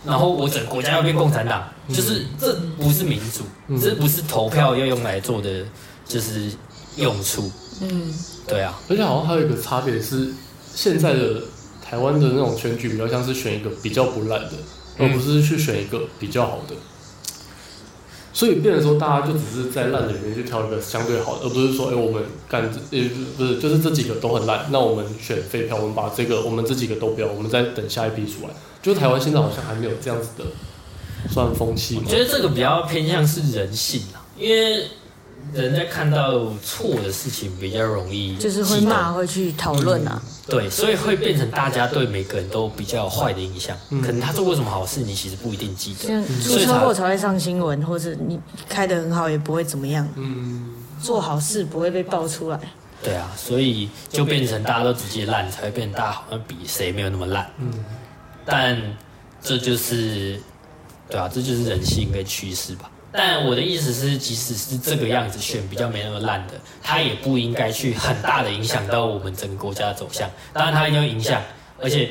[0.04, 3.44] 然后我整个国家要变共产党，就是这不是民主，
[3.80, 5.64] 这不是投票要用来做的，
[6.06, 6.50] 就是
[6.96, 7.50] 用处。
[7.80, 8.14] 嗯，
[8.46, 10.32] 对啊，而且好像还有一个差别是，
[10.74, 11.42] 现在的
[11.84, 14.52] 台湾的那种选举比较像是选一个比较不烂的，
[14.98, 16.74] 而不是去选一个比较好的。
[18.32, 22.70] 所以变成说，大家就只是在烂的里面去挑一个相对好的，而不是说，哎、欸，我们干，呃，
[23.38, 28.50] 不是，就是这几个都很烂，那我们选废票，我们把这个，我们这几个都不要，我们再等下一批出来。
[28.82, 30.44] 就台湾现在好像还没有这样子的
[31.30, 31.98] 算风气。
[32.04, 34.84] 我觉得这个比较偏向是人性啊，因为。
[35.54, 40.20] 人在看到错的事情比较容易，就是会骂，会去讨论啊。
[40.46, 43.76] 对，所以会变成大家对每个人都比较坏的印象。
[44.02, 46.24] 可能他做过什么好事，你其实不一定记得。
[46.42, 50.06] 出车祸才会上新闻，或者你开的很好也不会怎么样。
[50.16, 52.60] 嗯，做好事不会被爆出来。
[53.02, 57.50] 对啊，所以就变成大家都直接烂，才会变大，好像比谁没有那么烂。
[57.58, 57.72] 嗯，
[58.44, 58.80] 但
[59.42, 60.40] 这就是，
[61.08, 62.90] 对啊，这就是人性跟趋势吧。
[63.12, 70.28] 但我的意思是，即使是这个样子选比较没那么烂的，他也不应该去很大的影响到我们整个国家的走向。
[70.52, 71.40] 当然，他一定会影响，
[71.80, 72.10] 而且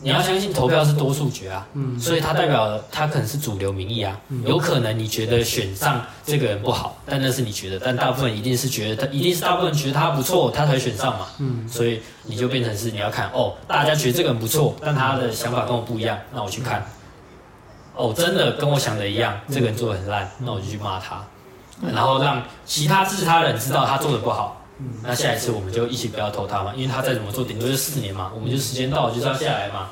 [0.00, 4.20] 你要相信投票是多数决啊，嗯所以他代表他可能是主流民意啊。
[4.44, 11.26] 有可能你觉得选上这个人不好，但那是你觉得，但大部分一定是觉得他，一定是大部分觉得他不错，他才选上嘛。
[11.38, 16.84] 嗯所以你就变成是你要看哦，大家觉得这个人不错，但他的想法跟我不一样，那我去看。
[17.94, 21.24] 哦，真的跟我想的一样，这个人做的很烂，那我就去骂他，
[21.92, 24.60] 然后让其他支持他人知道他做的不好。
[25.02, 29.90] 那下一次我们就一起不要投他嘛，因为他再怎么做，顶多就四年嘛，我们就时间到了就是要下来嘛。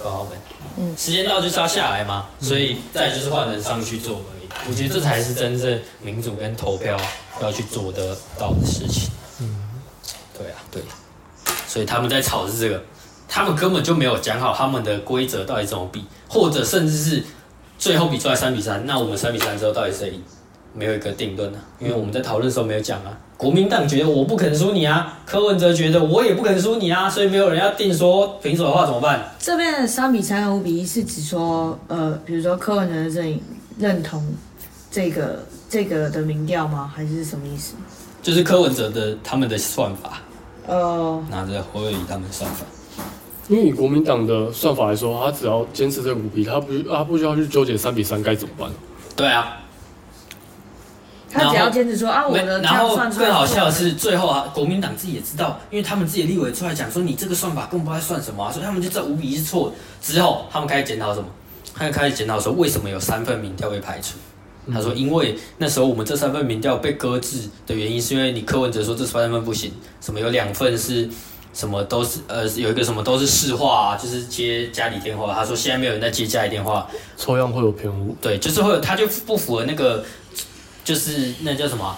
[0.00, 0.30] 高浩文，
[0.76, 4.48] 嗯，时间到就是要下来嘛，所以再就是换人上去做而已。
[4.70, 6.96] 我觉得这才是真正民主跟投票
[7.42, 9.10] 要去做得到的事情。
[9.40, 9.82] 嗯，
[10.38, 10.80] 对啊，对，
[11.66, 12.80] 所以他们在吵的是这个。
[13.34, 17.20] 他们根本就没有讲好他们的规则到底怎么比，或者甚至是
[17.76, 20.22] 最后比出来三比三，那我们三比三之后到底谁赢？
[20.72, 23.10] 没有一个定论啊，因为我们在讨论的时候没有讲啊。
[23.36, 29.28] 国民党觉得我不可能输你啊，柯文哲觉得我也不可能输你啊，所以没有人要定说平手的话怎么办？
[29.40, 33.42] 这边的三比三和五比一是指说，呃，比如说柯文哲的阵营
[33.76, 34.32] 认同
[34.92, 36.88] 这个这个的民调吗？
[36.94, 37.74] 还是什么意思？
[38.22, 40.22] 就是柯文哲的他们的算法，
[40.68, 42.64] 哦，拿着侯友宜他们算法。
[43.48, 48.70] 因为以国民党的算法来说，他只要坚持这五比，他不他不需要去纠结三比三该怎么办。
[49.14, 49.58] 对啊，
[51.30, 59.72] 他只要坚持说啊，我的然后更好笑的是，最后啊，国民党自己也知道，因为他们自己的立委出来讲说，你这个算法根本不知道算什么啊，所以他们就知道五比一是错。
[60.00, 61.26] 之后他们开始检讨什么？
[61.74, 64.16] 他就开始检讨说，为什么有三份民调被排除？
[64.72, 71.10] 他说，因为那时候我们这三份民调被搁置的原因，是因为你柯文哲说这三份不行，什么有两份是。
[71.54, 75.32] 什么都是呃，有一个什么都是市话啊，就是接家里电话。
[75.32, 76.86] 他说现在没有人在接家里电话，
[77.16, 78.16] 抽样会有偏误。
[78.20, 80.04] 对，就是会有，他就不符合那个，
[80.84, 81.96] 就是那叫什么，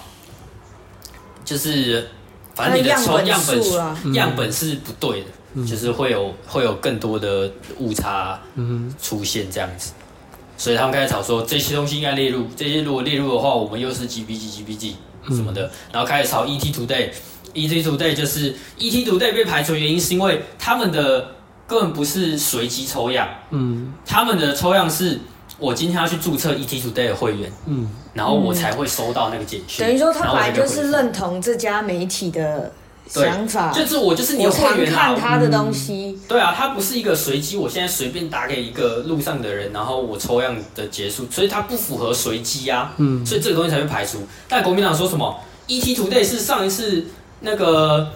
[1.42, 2.06] 就是
[2.54, 8.38] 反正你的抽样本样本，啊、样本是不对的，嗯、就是会有会有更多的误差
[9.00, 9.92] 出现这样子。
[9.96, 10.04] 嗯、
[10.58, 14.92] 所以他们开始吵说这些东西应该列入，这些如果列入的话，我们又是 GBG GBG
[15.28, 17.08] 什么的，嗯、然后开始吵 ET Today。
[17.56, 21.32] ET Today 就是 ET Today 被排除原因，是因为他们的
[21.66, 25.18] 根本不是随机抽样，嗯，他们的抽样是
[25.58, 29.84] 我今天要去注册 ET Today 的会员，嗯，然后我才会收到那个简讯。
[29.84, 32.70] 等于说他本来就是认同这家媒体的
[33.08, 44.18] 想法，就是我就是你的会员看他的东西，嗯，对啊，他不是一个随机，我现在随便打给一个路上的人，然后我抽样的结束，所以它不符合随机啊，嗯，所以这个东西才会排除。
[44.46, 47.06] 但国民党说什么 ET Today 是上一次。
[47.40, 48.12] 那个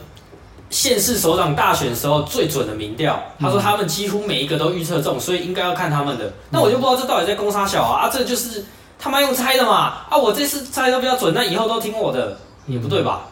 [0.71, 6.33] 县市首长大选的时候最准的民调，他说他们几乎每一个都预测中，所以应该要看他们的。
[6.51, 8.07] 那我就不知道这到底在攻杀小啊？
[8.07, 8.65] 啊，这就是
[8.99, 10.07] 他妈用猜的嘛？
[10.09, 13.23] 啊，我这次猜都比较准，那以后都听我的，也不对吧？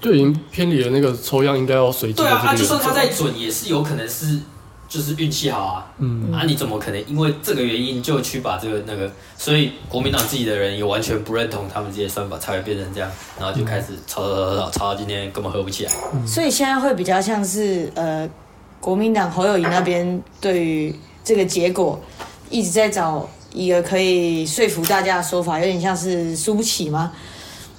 [0.00, 2.22] 就已经偏离了那个抽样应该要随机。
[2.22, 4.40] 对啊，他就算他再准，也是有可能是。
[4.90, 9.08] 就是运气好啊，嗯，啊，你怎么可能因为这个原因就去把这个那个？
[9.38, 15.92] 所以国民党自己的人也完全不认同他们这些算法，才会变成这样，然后就开始吵吵吵吵吵到今天根本合不起来。
[16.26, 18.28] 所以现在会比较像是呃，
[18.80, 22.00] 国民党侯友谊那边对于这个结果
[22.50, 27.12] 一直在找一个可以说服大家的说法，有点像是输不起吗？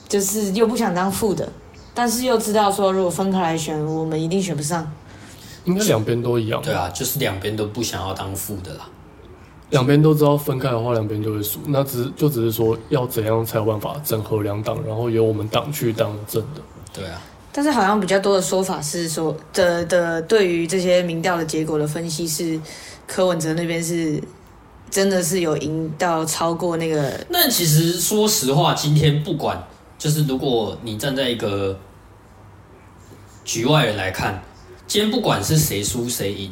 [0.08, 1.52] 就是又不想当负的，
[1.93, 4.89] 但是又知道说如果分开来选，我们一定选不上。
[5.65, 6.62] 应该两边都一样。
[6.62, 8.89] 对啊，就是两边都不想要当副的啦。
[9.69, 11.60] 两边都知道分开的话，两边就会输。
[11.67, 16.62] 那只就只是说要怎样才有办法整合两党，然后由我们党去当正的。
[16.91, 17.21] 对啊。
[17.54, 22.60] 但是好像比较多的说法是说的的，对于这些民调的结果的分析是，
[23.08, 24.21] 柯文哲那边是
[24.89, 27.26] 真的是有赢到超过那个。
[27.30, 29.62] 那其实说实话，今天不管
[29.97, 31.80] 就是如果你站在一个
[33.45, 34.43] 局外人来看。
[34.92, 36.52] 今天不管是谁输谁赢，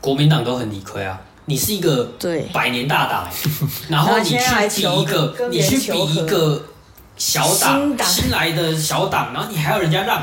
[0.00, 1.20] 国民党都很理亏啊！
[1.46, 2.08] 你是一个
[2.52, 3.28] 百年大党，
[3.90, 4.38] 然后你去
[4.76, 6.62] 比一个，你去比一个
[7.16, 10.22] 小党新来的小党，然后你还要人家让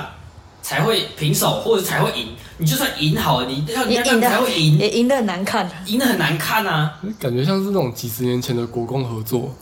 [0.62, 2.30] 才会平手或者才会赢。
[2.58, 6.98] 你就算赢好了，你要人家让才会赢，也赢得很难看，赢得很难看啊！
[7.20, 9.54] 感觉像是那种几十年前的国共合作。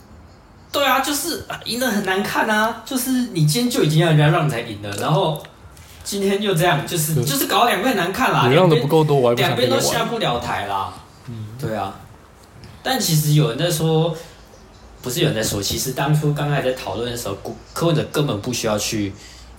[0.70, 2.84] 对啊，就是赢得很难看啊！
[2.86, 5.42] 就是你今天就已经要人家让才赢了，然后。
[6.06, 10.94] 今天就这样，就是就是搞两边难看啦，你让的不够多，两边都下不了台啦。
[11.28, 11.98] 嗯，对啊。
[12.80, 14.16] 但其实有人在说，
[15.02, 17.36] 不是有人在说，其实当初刚开始在讨论的时候，
[17.74, 19.12] 柯文哲根本不需要去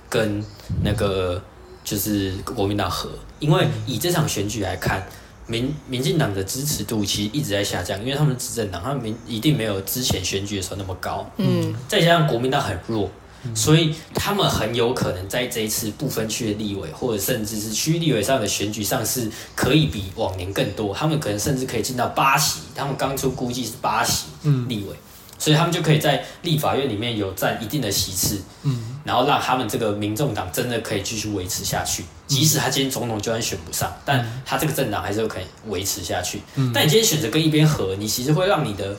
[0.07, 0.41] 跟
[0.81, 1.41] 那个
[1.83, 5.05] 就是国民党和，因为以这场选举来看，
[5.47, 11.29] 民民进党的支持度其实一直在下降，因为他们执政党，他们民一定没有之前选举的时候那么高。
[11.35, 13.11] 嗯，再加上国民党很弱。
[13.55, 20.93] 所以他们很有可能在这一次不分区的立委，或者甚至是区立委上的选举上，是可以比往年更多。
[20.93, 24.25] 他们可能甚至可以进到八席，他们当初估计是八席
[24.67, 24.95] 立委，
[25.37, 32.03] 所以他们就可以在立法院里面有占一定的席次，嗯然后让他们这个民众党真的可以继续维持下去。
[32.27, 36.41] 即使他今天总统就算选不上，但他这个政党还是有可以维持下去。
[36.73, 38.93] 但你今天选择跟一边合，你其实会让你的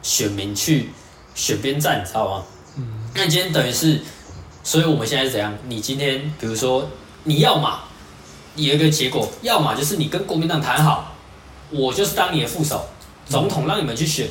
[0.00, 0.90] 选民去
[1.34, 2.44] 选边站，你知道吗？
[3.14, 4.00] 那今天等于是，
[4.62, 5.52] 所以我们现在是怎样？
[5.66, 6.88] 你今天比如说，
[7.24, 7.80] 你要嘛，
[8.54, 11.14] 你有一个结果，要么就是你跟国民党谈好，
[11.70, 12.86] 我就是当你的副手，
[13.26, 14.28] 总统让你们去选，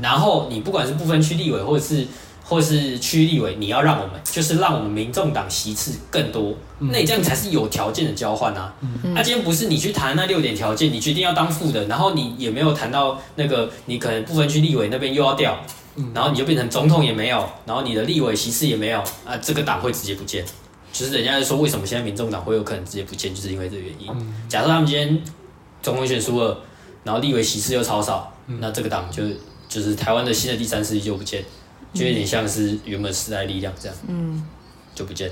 [0.00, 2.06] 然后你不管是不分区立委或者是
[2.44, 8.72] 或是区立委，你要让我们，就是让我们民众党席次更多，那你这样才是有条件的交换啊。
[9.14, 15.34] 那今天不是你去谈那六点条件，你决定要当副的，然后你也没有谈到那个，你可能不分区立委那边又要
[15.96, 16.06] 调。
[16.14, 20.44] 然后你就变成总统也没有，然后你的立委席次也没有啊，这个党会直接不见。
[20.92, 24.10] 就是人家就说，为什么现在民众党会有可能直接不见，就是因为这个原因。
[24.48, 25.22] 假设他们今天
[25.82, 26.58] 总统选输了，
[27.04, 29.24] 然后立委席次又超少，那这个党就
[29.68, 31.44] 就是台湾的新的第三势力就不见，
[31.92, 34.42] 就有点像是原本时代力量这样，嗯，
[34.94, 35.30] 就不见。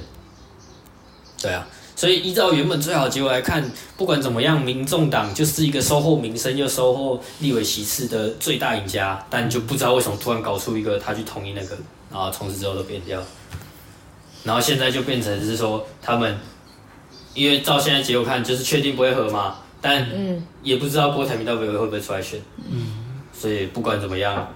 [1.41, 1.67] 对啊，
[1.97, 9.25] 所以依照原本最好结果来看，不管怎么样，民众党就是一个收获民生又收获立委席次的最大赢家。
[9.31, 11.77] 但就不知道为什么突然搞出一个他去同意那个，
[12.11, 13.23] 然后从此之后都变掉。
[14.43, 16.37] 然后现在就变成是说他们，
[17.33, 19.57] 因为照现在结果看，就是确定不会合嘛。
[19.81, 20.07] 但
[20.63, 22.41] 也不知道郭台铭到底会不会出来选。
[22.69, 24.53] 嗯，所以不管怎么样。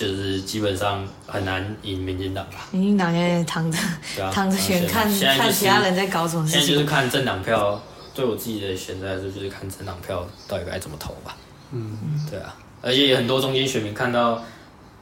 [0.00, 2.66] 就是基本上很难赢民进党吧。
[2.70, 3.78] 民进党现在躺着，
[4.18, 6.60] 啊、躺着选，看看其他人在搞什么事情。
[6.62, 7.78] 现在就是看政党票，
[8.14, 11.36] 对我自己的选择来说，就是看政党票到底该怎么投吧。
[11.72, 11.98] 嗯，
[12.30, 14.42] 对啊，而且很多中间选民看到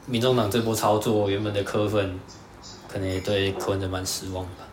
[0.07, 2.19] 民众党这波操作，原本的科粉
[2.93, 4.67] 可能也对柯文哲蛮失望吧。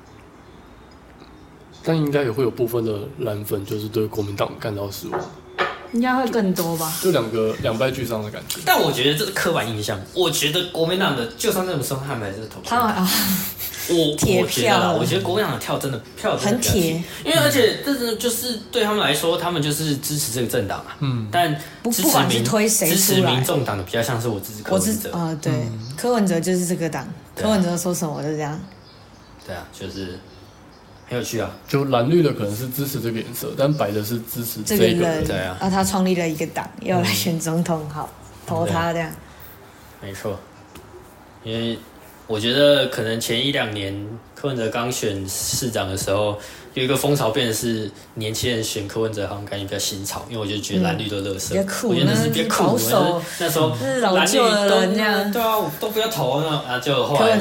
[1.84, 5.22] 但应该也会有部分的蓝粉，就是对国民党感到失望。
[5.96, 8.60] 应该会更多吧，就两个两败俱伤的感觉。
[8.66, 9.98] 但我觉得这是刻板印象。
[10.14, 12.60] 我觉得国民党的就算那么深，他们还是投。
[12.66, 13.10] 他们啊，
[13.88, 20.92] 我我觉得，我觉得国民党的票真的票真的很铁，因为而且这是就是对他们来说，他们就是支持这个政党嘛。
[21.00, 25.54] 嗯，但不管是推谁支持民众党的比较像是我支持柯文哲啊，对，
[25.96, 28.60] 柯文哲就是这个党，柯文哲说什么就这样。
[29.48, 30.20] 对啊，就是。
[31.08, 31.52] 很有趣啊！
[31.68, 35.24] 就蓝绿的可能是支持这个颜色，但白的是支持这个人。
[35.24, 38.10] 对啊，啊，他创立了一个党，要来选总统，好
[38.46, 39.12] 投他这样。
[40.02, 40.40] 没错，
[41.44, 41.78] 因为
[42.26, 43.96] 我觉得可能前一两年
[44.34, 46.40] 柯文哲刚选市长的时候，
[46.74, 52.80] 有一个风潮变的是年轻人选柯文哲，好像感觉比较新潮，因为我就觉得蓝绿都垃圾，比较酷，我觉得那是比较酷。
[53.40, 57.38] 那时候老旧的人这样，对啊，都不要投那啊，就后来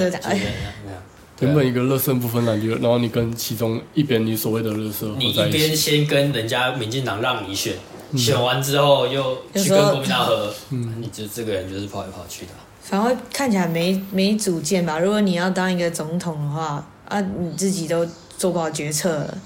[1.45, 7.75] 原本一个乐色不分蓝绿，然后你跟其中一边你所谓的乐色，你一边先跟人家民进党让你选，
[8.13, 12.53] 嗯、选完之后又去跟国民党合，嗯，你就这个人就是跑来跑去的。
[12.83, 14.99] 反而看起来没没主见吧？
[14.99, 19.39] 如果你要当一个总统的话，啊，你自己都做不好决策了。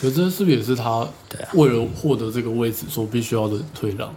[0.00, 1.08] 可是这是不是也是他
[1.54, 4.12] 为了获得这个位置所必须要的退让？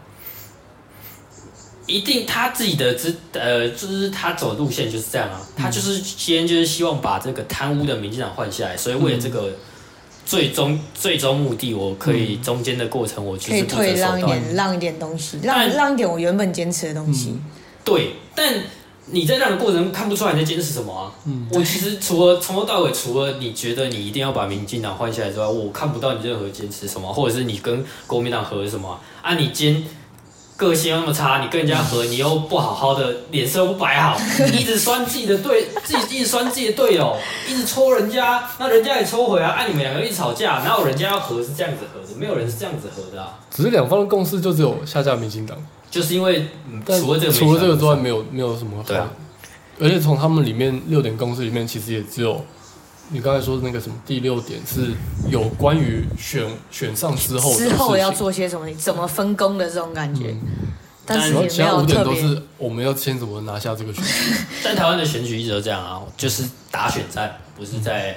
[1.87, 9.53] 一定他自己的之呃，就是他走的路线就是这样啊，他就是先就是希望把这个贪污的民进党换下来，所以为了这个
[10.25, 17.35] 最终最终目的，我可以中间的过程我就是不择手段，可以退让一点，让一点东西，让让一点我原本坚持的东西。
[17.83, 18.51] 对，但
[19.05, 21.11] 你在让的过程看不出来你在坚持什么啊？
[21.25, 29.35] 嗯，我其实除了从头到尾，除了你觉得你一定要把民进党换下来之外，我看不到你任何坚持什么，或者是你跟国民党合什么啊？
[29.35, 29.83] 你坚。
[30.57, 34.17] 个性又那么差，你跟人家合，你又不好好的，脸色又不摆好，
[34.53, 37.17] 一直酸自己的队，自己一直酸自己的队友，
[37.49, 42.15] 一直戳人家，那人家也戳回来，啊，你们两个一直吵架，哪有人家要合是这样子合的？
[42.17, 43.37] 没有人是这样子合的啊。
[43.51, 45.57] 只是两方的共识就只有下架民进党，
[45.91, 46.47] 就是因为
[46.87, 48.81] 除了这个除了这个之外，没有没有什么。
[48.87, 49.09] 对啊。
[49.77, 52.41] 而且从他们里面六点共识里面，其实也只有。
[53.09, 54.91] 你刚才说的那个什么第六点是
[55.29, 60.31] 有关于选选上之后之后要做些什么，你怎么分工的这种感觉。
[60.31, 60.67] 嗯、
[61.05, 64.11] 但是其他五点都是我们要先怎么拿下这个选举。
[64.63, 68.15] 在台湾的选举一直都这样啊，就是打选战，不是在、嗯、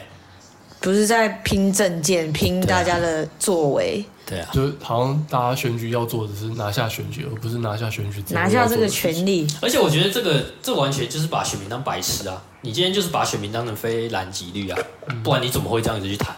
[0.80, 4.04] 不是在拼政见，拼大家的作为。
[4.24, 9.46] 对啊，就是好像大家选举要做的是拿下选举，而不是拿下选举，拿下这个权利。
[9.60, 12.42] 而且我觉得这个这完全就是把选民当白痴啊！
[12.60, 14.78] 你今天就是把选民当成非蓝即绿啊！
[15.22, 16.34] 不然你怎么会这样子去谈？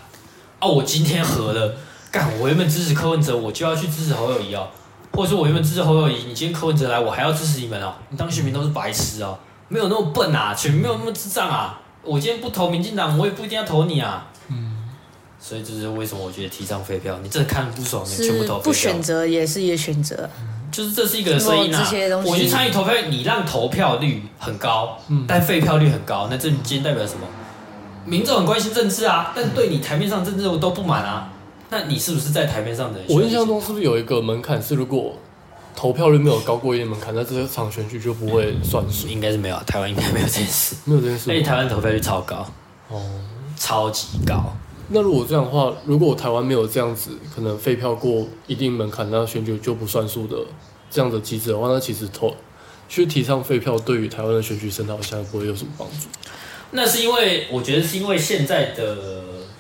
[0.59, 1.75] 啊，我今天和了，
[2.11, 4.69] 干，我原本支持柯文哲，我就要去支持侯友谊啊，
[5.13, 7.95] 或者说我原本支持侯友谊，你今天柯文哲来，我还要支持你们哦？
[8.11, 9.39] 你当选民都是白痴啊！
[9.69, 11.81] 没有那么笨啊，选民没有那么智障啊！
[12.03, 14.27] 我今天不投民进党，我也不一定要投你啊！
[15.39, 16.23] 所以这是为什么？
[16.23, 18.63] 我觉得提倡废票，你真的看不爽，你全部投废票。
[18.63, 20.29] 不选择也是一个选择，
[20.81, 21.87] 就是这是一个声音啊。
[22.25, 24.97] 我去参与投票，你让投票率很高，
[25.29, 27.27] 但废票率很高，那这今天代表什么？
[28.07, 31.31] 民众很关心政治啊，但对你台面上政治都不满啊。
[31.69, 33.01] 那你是不是在台面上的？
[33.11, 34.61] 我印象中是不是有一个门槛？
[34.63, 35.13] 是如果
[35.77, 39.07] 投票率没有高过一定门槛，那这场选举就不会算数？
[39.07, 41.31] 应该是没有，台湾应该没有这件事， 没有这件事。
[41.31, 42.47] 因为台湾投票率超高，
[42.89, 43.03] 哦，
[43.55, 44.57] 超级高。
[44.93, 50.37] 那如果这样的话，如果台湾没有这样子，可能废票过一定门槛，那选举就不算数的
[50.91, 52.35] 这样的机制的话，那其实投
[52.89, 56.09] 去提倡废票，对于台湾的选举生态好像不会有什么帮助。
[56.73, 58.97] 那是因为我觉得是因为现在的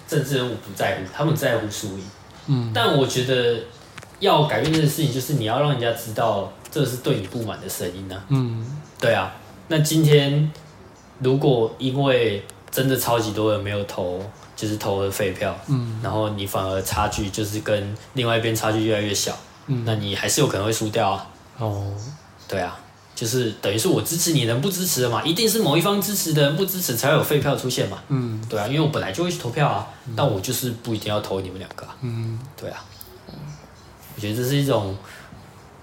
[0.08, 2.04] 政治人物不在乎，他们在乎输赢。
[2.48, 3.60] 嗯，但我觉得
[4.18, 8.24] 要改变这个事情，就是你要让人家知道这是对你不满的声音呢、啊。
[8.30, 9.34] 嗯，对啊。
[9.68, 10.50] 那今天
[11.20, 14.22] 如果因为真的超级多人没有投。
[14.56, 19.34] 就是投了废票，嗯，然后你反而差距就是跟另外一边差距越来越小，
[19.66, 21.30] 嗯，那你还是有可能会输掉啊。
[21.58, 21.92] 哦，
[22.48, 22.78] 对啊，
[23.14, 28.02] 就是等于是我支持你，人不支持的嘛，一定是某一方支持的人不支持，才会有废票出现嘛。
[28.08, 31.94] 嗯，对啊，因为我本来就会去投票啊，嗯、但我就是不一定要投你们两个、啊。
[32.00, 32.84] 嗯，对啊，
[34.16, 34.96] 我觉得这是一种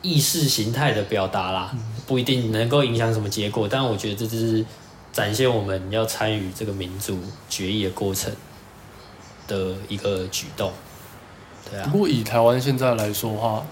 [0.02, 4.66] 意识形态的表达啦，嗯、不一定能够影响什么结果，但我觉得这就是
[5.14, 8.32] 展现我们要参与这个民主决议的过程
[9.48, 10.74] 的一个举动。
[11.70, 13.66] 对啊，不过以台湾现在来说的话。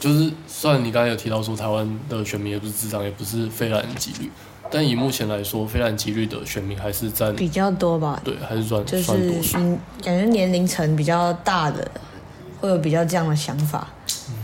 [0.00, 4.30] 就是，虽然你刚才有提到说台湾的选民也不是智障，也不是非蓝即绿，
[4.70, 8.18] 但以目前来说，非蓝即绿的选民还是占比较多吧？
[8.24, 9.12] 对，还是算就是。
[10.02, 11.86] 感觉年龄层比较大的
[12.62, 13.88] 会有比较这样的想法。
[14.30, 14.34] 嗯，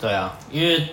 [0.00, 0.86] 对啊，因为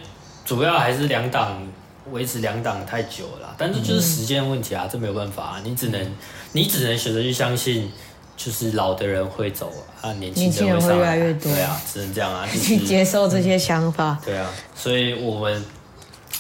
[0.43, 1.61] 主要还是两党
[2.09, 6.13] 维持两党太久了啦，但是就是时间问题啊，嗯、这没有办法啊，你只能
[6.53, 7.91] 你只能选择去相信。
[8.37, 11.51] 就是老的人会走啊，年轻人会越来越多。
[11.51, 14.17] 对啊，只能这样啊，去、 就是、接受这些想法。
[14.23, 15.65] 对啊，所以我们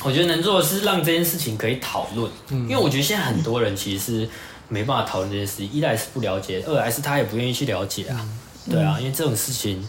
[0.03, 4.29] 我觉得能做的是让这件事情可以讨论，嗯、因为我觉得现在很多人其实是
[4.69, 8.15] 没办法讨论这件事情，一来是不了解，二来是他也不愿意去了解啊。
[8.21, 9.83] 嗯、对啊，因为这种事情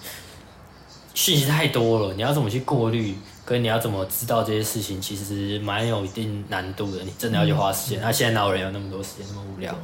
[1.12, 7.02] 讯息太多了，你要怎么去过滤，跟你要怎么知道这些事情，其实蛮有一定难度的。
[7.02, 9.76] 你真的要去花时间，那、嗯啊、现在哪有人有那么多时间，那么无聊？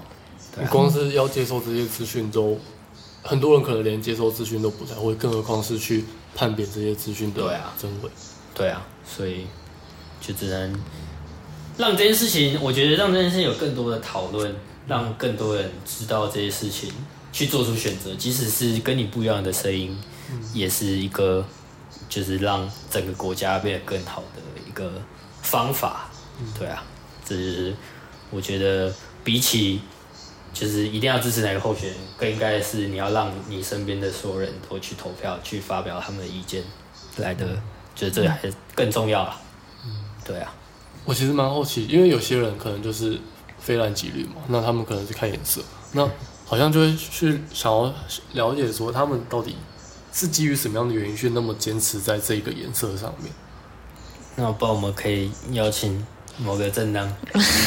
[0.60, 2.56] 你光是要接受这些资讯，都
[3.22, 6.04] 很多人可能连接受资讯都不太会，更何况是去
[6.36, 8.10] 判别这些资讯的真伪。
[8.54, 9.46] 对啊，所以
[10.20, 10.72] 就只能
[11.76, 14.54] 让这件事情，我觉得让这件事情有更多的讨论，
[14.86, 16.92] 让更多人知道这些事情，
[17.32, 19.98] 去做出选择，即使是跟你不一样的声音，
[20.52, 21.44] 也是一个
[22.08, 25.02] 就是让整个国家变得更好的一个
[25.42, 26.08] 方法。
[26.56, 26.84] 对啊，
[27.24, 27.74] 这是
[28.30, 28.94] 我觉得
[29.24, 29.80] 比起。
[30.54, 36.62] 就是一定要支持哪个候选人，更应该是你要让你身边的所有人都去投票，去发表他们的意见，
[37.16, 37.44] 来的，
[37.96, 39.40] 觉得这个还是更重要了。
[39.84, 39.90] 嗯，
[40.24, 40.54] 对啊。
[41.04, 43.18] 我其实蛮好奇，因为有些人可能就是
[43.58, 45.60] 非蓝即绿嘛，那他们可能是看颜色，
[45.92, 46.08] 那
[46.46, 47.92] 好像就会去想要
[48.32, 49.56] 了解说他们到底
[50.12, 53.30] 是基于什么样的原因去那么坚持在这个颜色上面。
[54.36, 56.06] 那我不然我们可以邀请
[56.38, 57.06] 某个政党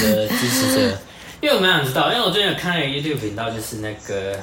[0.01, 0.97] 的支持者。
[1.39, 4.37] 因为我蛮想知道，因为我最近有看了一个 YouTube 频道，就是那个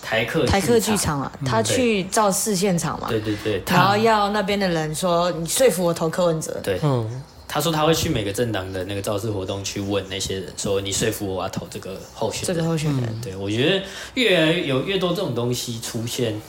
[0.00, 3.20] 台客台客剧场啊，他去造势现场嘛，对。
[3.20, 13.84] 对对，然后要那边的人说，你说服我投柯文哲，对，嗯，他说他会去每个政党的那个造势活动去问那些人，说你说服我要投这个候选人，这个候选人，嗯、对，我觉得
[14.14, 16.40] 越来有越多这种东西出现，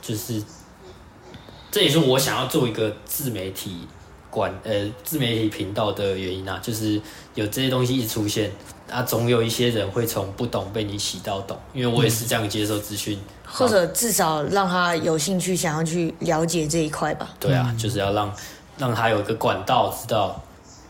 [0.00, 0.40] 就是
[1.72, 3.88] 这也是我想要做一个自媒体
[4.34, 4.72] 管呃
[5.04, 7.00] 自媒体频道的原因啊，就是
[7.34, 8.50] 有这些东西一出现。
[8.92, 17.34] 啊，总有一些人会从不懂被你洗到懂，因为我也是这样接受资讯，或者至少让他有兴趣想要去了解这一块吧。
[17.40, 18.32] 对啊，就是要让
[18.76, 20.40] 让他有一个管道知道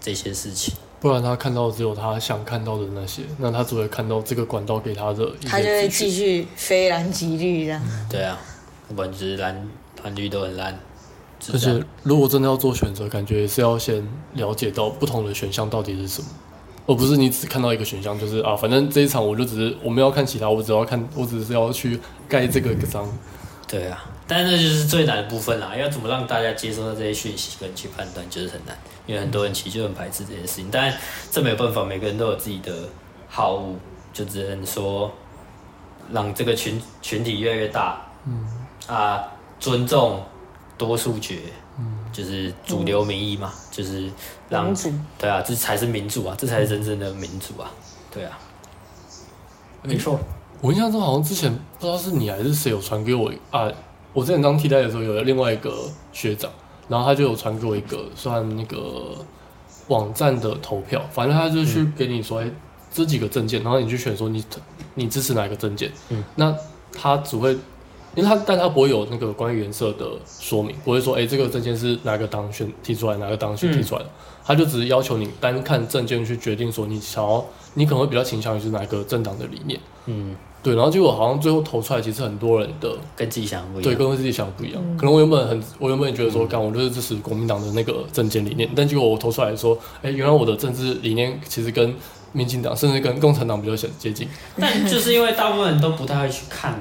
[0.00, 7.80] 这些事情，不然他看到只有他想看到的那些，那他只会看到这个管道给他的，他就会继续非蓝即绿这样。
[8.10, 8.36] 对啊，
[8.88, 9.68] 不管是蓝
[10.02, 10.76] 蓝绿都很烂。
[11.52, 16.28] 而且如果真的要做选择，感觉也是要先了解到不同的选项到底是什么。
[16.86, 23.08] 而不是你只看到一个选项，就是啊，反正这一场我就只是我没有看其他，我只要看，我只是要去盖这个章。
[23.66, 28.76] 对啊，但是这就是最难的部分啦，要怎么让大家接收到这些讯息跟去判断，就是很难，
[29.06, 30.68] 因为很多人其实就很排斥这件事情。
[30.70, 30.94] 但
[31.30, 32.72] 这没有办法，每个人都有自己的
[33.28, 33.74] 好恶，
[34.12, 35.10] 就只能说
[36.12, 38.46] 让这个群群体越来越大，嗯
[38.86, 39.24] 啊，
[39.58, 40.22] 尊重
[40.78, 41.38] 多数决。
[42.12, 44.08] 就是主流民意嘛，嗯、就是
[44.48, 47.68] 让主对啊，这才是民主啊，这才是真正的民主啊，
[48.12, 48.38] 对啊，
[49.82, 50.20] 没错。
[50.60, 53.68] 我印象中好像之前不知道是你还是谁有传给我啊，
[54.12, 56.48] 我之前当替代的时候有另外一个学长，
[56.88, 59.16] 然后他就有传给我一个算那个
[59.88, 62.54] 网站的投票，反正他就去给你说，哎、嗯，
[62.92, 64.44] 这几个证件，然后你去选说你
[64.94, 66.56] 你支持哪一个证件，嗯，那
[66.92, 67.58] 他只会。
[68.14, 70.06] 因为他，但他不会有那个关于颜色的
[70.40, 74.10] 说明，不会说，哎、欸，这个证件是哪个党选提出来，哪个党选提出来的，嗯、
[74.44, 77.44] 他就只是要求你单看证件去决定说，你想要，
[77.74, 91.94] 你可能会比较倾向于是哪个政党的理念，嗯，对，然后结果好像最后投出来，其实很多人的跟自己想不一样，对，跟自己想不一样，嗯、可能我原本很，我原本也觉得说，干、嗯，我就是支持国民党的那个政见理念，但结果我投出来说，哎、欸，原来我的政治理念其实跟
[92.32, 96.78] 民进党甚至跟共产党比较接近，但就是因为大部分人都不太会去看。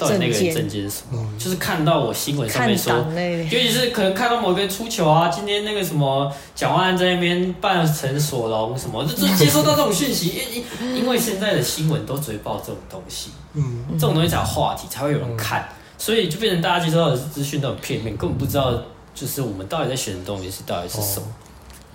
[0.00, 0.82] 到底那个证件。
[0.82, 1.18] 是什么？
[1.20, 10.42] 嗯、就是看到我新闻上面说，尤其是可能看到某个人出球啊， 今天那个什么蒋万安在那边扮成索隆什么，就就接收到这种讯息，
[10.80, 18.72] 因因为现在的新闻都只会报这种东西，嗯，这种东西才有话题，才会有人看，嗯、所以就变成大家接收到的资讯都很片面，根本不知道
[19.14, 21.26] 就是我们到底在选的东西是到底是什么。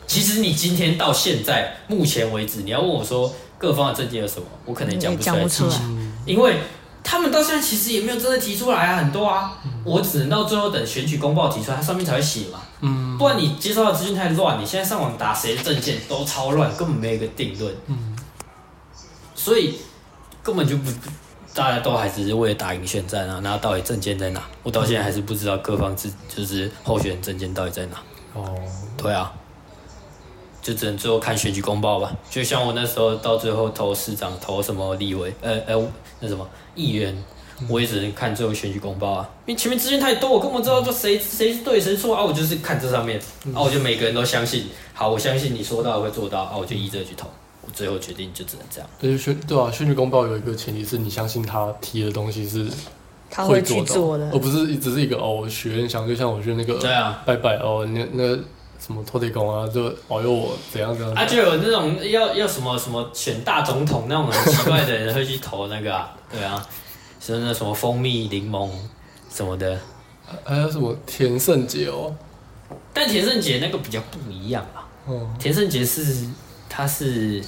[0.08, 5.82] 其实你今天到现在目前为止，你要问我说各方的证件有什么，我可能讲不出来，不出来，
[6.28, 6.58] 因为
[7.06, 12.60] 他们到现在其实也没有真的提出来啊，很多啊，我只能到最后等选举公报提出来，它上面才会写嘛。
[12.82, 17.74] 嗯，不然你接收到资讯太乱，你现在上网打谁的证件都超乱，根本没有一个定论。
[17.86, 18.18] 嗯，
[19.36, 19.78] 所以
[20.44, 20.92] 根本就不。
[21.54, 24.44] 大家都还只是为了打赢选战啊，那到底证件在哪？
[24.62, 27.98] 我到现在还是不知道各方自就是候选人政见到底在哪。
[28.34, 28.54] 哦，
[28.98, 29.32] 对啊，
[30.66, 32.12] 就只能最后看选举公报吧。
[32.28, 35.88] 就像我那时候到最后投市长、投什么立委、呃呃
[36.20, 37.16] 那什么议员，
[37.70, 39.30] 我也只能看最后选举公报啊。
[39.46, 42.24] 因为前面资讯太多，我根本不知道就谁谁是对谁错啊。
[42.24, 43.20] 我就是看这上面
[43.54, 44.66] 啊，我就每个人都相信。
[44.96, 47.30] 好，我相信你说到会做到啊，我就依这去投。
[47.62, 48.90] 我最后决定就只能这样。
[49.00, 52.68] 对选对啊，选举公报有一个前提是你相信他提的东西是
[53.30, 58.38] 他会去做的，而不是只是一个哦许愿想，就像我觉得那个对啊拜拜哦那那
[58.86, 61.14] 什么土地公啊，就保佑我怎样怎样。
[61.16, 66.68] 啊，就有那种要要什么什么选大总统那种很奇怪的人会去投那个啊，对啊，
[67.20, 68.70] 是那什么蜂蜜柠檬
[69.30, 69.80] 什么的，
[70.44, 72.16] 还有什么田胜杰哦，
[72.94, 76.28] 但田胜杰那个比较不一样啊，哦，田胜杰是。
[76.68, 77.42] 他是，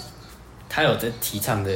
[0.70, 1.70] 他有在提倡的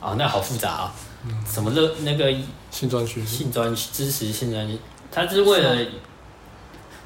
[0.00, 2.34] 啊、哦，那好复杂啊、哦，嗯、什么乐那个
[2.68, 4.76] 性专区，性专支持性专区，
[5.12, 5.88] 他是为了，是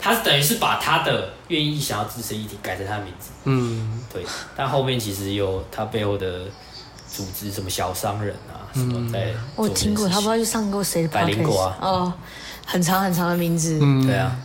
[0.01, 4.25] 他等于是把他的愿意想要支持议题改成他的名字，嗯，对，
[4.57, 6.45] 但后面其实有他背后的
[7.09, 12.13] 组织，什么小商人啊，什么在，我听过，他不知道去上过谁的百灵果啊，哦，
[12.65, 14.37] 很长很长的名字，嗯，对啊。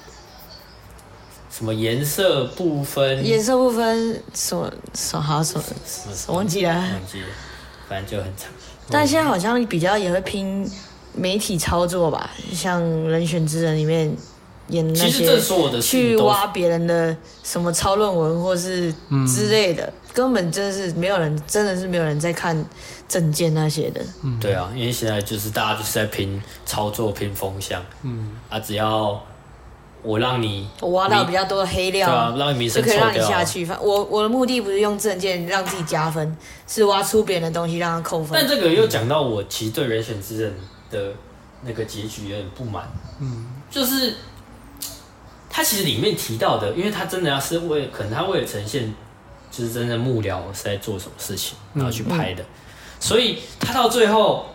[1.49, 3.25] 什么颜色不分？
[3.25, 5.63] 颜色不分，什么什么好什么？
[6.27, 6.73] 我忘记了。
[6.73, 7.27] 忘记了，
[7.87, 8.49] 反正就很长。
[8.89, 10.69] 但现在好像比较也会拼
[11.13, 14.13] 媒体操作吧，像《人选之人》里面
[14.69, 15.39] 演那些，
[15.81, 18.93] 去挖别人的什么抄论文或是
[19.27, 22.65] 之类的，根本真的是没有人，真的是没有人在看
[23.07, 24.01] 证件那些的。
[24.23, 27.83] 嗯，对啊，因为现在就是大家就是在拼操作、拼风向。
[28.03, 29.21] 嗯，啊，只要。
[30.03, 33.65] 我让你我挖到比较多的黑料，对啊，让你名声就可以让你下去。
[33.65, 36.37] 反我我的目的不是用证件让自己加分，
[36.67, 38.39] 是挖出别人的东西让他扣分。
[38.39, 40.53] 但这个又讲到我其实对人选之人
[40.91, 41.11] 的
[41.63, 42.87] 那个结局有点不满。
[43.19, 44.13] 嗯，就是
[45.55, 48.93] 他其实里面提到的，因为他真的要是为可能他为了呈现，
[49.49, 54.47] 就是真的幕僚是在做什么事情，然后去拍的，嗯嗯、所以他到最后。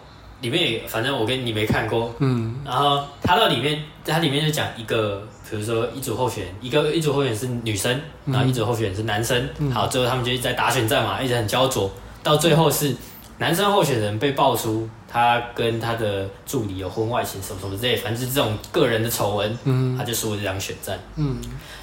[0.43, 11.91] 里面也反正我跟你没看过，嗯，然后他到里面，他里面就讲一个，比如说一组候选人，一个一组候选人是女生，然后一组候选人是男生，嗯、好，最后他们就一直在打选战嘛，一直很焦灼，
[12.23, 12.97] 到最后是
[13.41, 21.39] 男生候选人被爆出他跟他的助理有婚外情什么什么之类，反正是这种个人的丑闻，嗯，他就输了这场选战，嗯，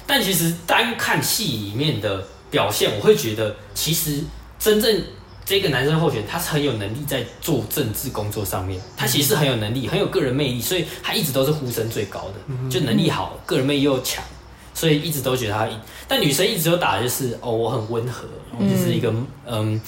[0.06, 4.22] 但其实单看戏里面的表现，我会觉得其实
[4.58, 5.02] 真正。
[5.44, 14.22] 这个男生候选，他是很有能力在做政治工作上面，他其实是很有能力，很有个人魅力，所以他一直都是呼声最高的，就能力好，个人魅力又强，
[14.74, 15.80] 所以一直都觉得他赢。
[16.06, 18.28] 但女生一直都打的就是哦，我很温和，
[18.58, 19.10] 我就是一个
[19.46, 19.80] 嗯，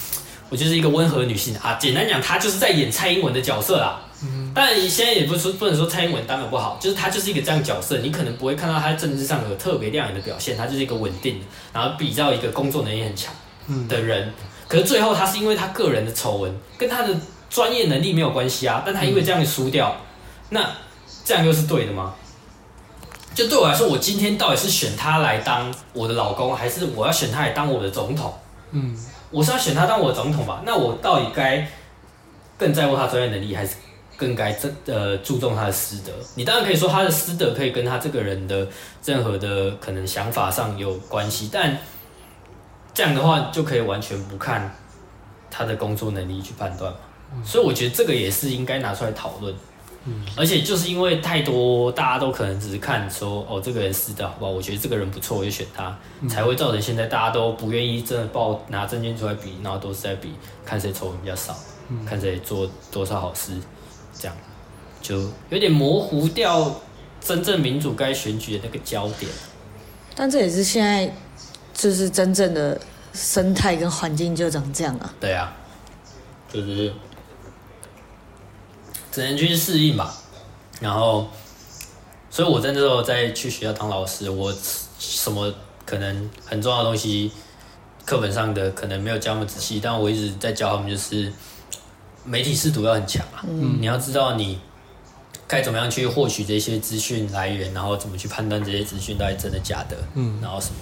[0.50, 1.78] 我就是一个温和女性啊。
[1.80, 4.00] 简单讲，她就是在演蔡英文的角色啦。
[4.22, 11.40] 嗯但你现在也不是说不能说蔡英文当的不好，就是她就是一个这样角色，你可能不会看到她在政治上有特别亮眼的表现，她就是一个稳定，
[11.72, 13.32] 然后比较一个工作能力很强
[13.88, 14.30] 的人。
[14.68, 17.16] 可是最后，她是因为她个人的丑闻，跟她的
[17.48, 18.82] 专业能力没有关系啊。
[18.84, 19.96] 但她因为这样输掉，
[20.50, 20.68] 那
[21.24, 22.14] 这样又是对的吗？
[23.32, 28.34] 就对我来说，我今天到底是选他来当我的老公，还是我要选他来当我的总统？
[28.72, 28.94] 嗯，
[29.30, 30.62] 我是要选他当我的总统吧？
[30.64, 31.66] 那我到底该
[32.58, 33.76] 更在乎他专业能力，还是
[34.16, 36.12] 更该这呃注重他的师德？
[36.34, 38.66] 你当然可以说他的师德可以跟他这个人的
[39.04, 41.78] 任何的可能想法上有关系，但。
[42.92, 44.74] 这样的话就可以完全不看
[45.48, 46.98] 他的工作能力去判断嘛，
[47.44, 49.54] 所以我觉得这个也是应该拿出来讨论。
[50.04, 54.50] 嗯，而且就是因为太多大家都可能只是看说哦这个人是的好不好？
[54.50, 55.98] 我觉得这个人不错，我就选他，
[56.28, 60.32] 才会造成现在大家都不愿意真的报拿证件出来比，然后都是在比
[60.64, 61.56] 看谁丑闻比较少，
[62.06, 63.52] 看谁做多少好事，
[64.12, 64.36] 这样
[65.02, 65.18] 就
[65.50, 66.80] 有点模糊掉
[67.20, 69.30] 真正民主该选举的那个焦点。
[70.14, 71.12] 但这也是现在。
[71.72, 72.78] 就是真正的
[73.14, 75.14] 生态跟环境就长这样啊。
[75.18, 75.50] 对啊，
[76.52, 76.92] 就是
[79.10, 80.14] 只能去适应吧。
[80.80, 81.28] 然后，
[82.30, 84.54] 所以我在那时候在去学校当老师，我
[84.98, 85.52] 什么
[85.84, 87.30] 可能很重要的东西，
[88.04, 91.32] 课本上的可能没有教那么仔细，但我一直在教他们，就是
[92.24, 93.44] 媒体视读要很强啊。
[93.48, 94.58] 嗯，你要知道你
[95.46, 99.96] 该怎么样去获取这些资讯来源，然后怎么去判断这些资讯到底真的假的。
[100.14, 100.76] 嗯，然后什么。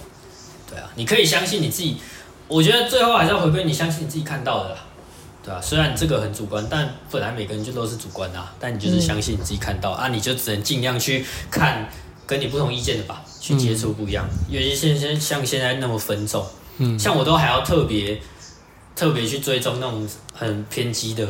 [0.69, 1.97] 对啊，你可以相信你自己。
[2.47, 4.85] 我觉得最后还是要回归你相信你自己看到的啦，
[5.49, 8.53] 对啊，虽然这个很主观，但本来每个人就都是主观的啊。
[8.59, 11.89] 但你就是相信你自己看到、嗯、啊，你就只能尽量去看
[12.27, 14.29] 跟你不同意见的吧，去接触不一样。
[14.47, 16.45] 尤其现现像现在那么分众，
[16.77, 18.21] 嗯，像我都还要特别
[18.95, 21.27] 特别去追踪那种很偏激的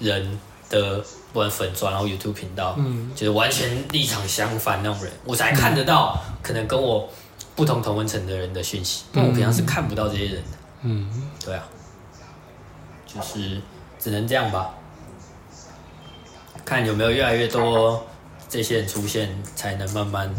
[0.00, 0.38] 人
[0.70, 7.06] 的不管粉钻然后 YouTube 频道，嗯，就是完全立场相反那种人，我才看得到可能跟我
[7.54, 10.58] 不同同温层的人的讯息，但我平常是看不到这些人的。
[10.84, 11.68] 嗯，对啊，
[13.18, 13.60] 就是
[13.98, 14.74] 只能这样吧，
[16.64, 18.06] 看有没有越来越多
[18.48, 20.32] 这些人出现，才能慢慢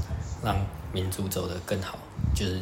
[0.44, 0.56] 让
[0.94, 1.98] 民主走得更好，
[2.34, 2.60] 就是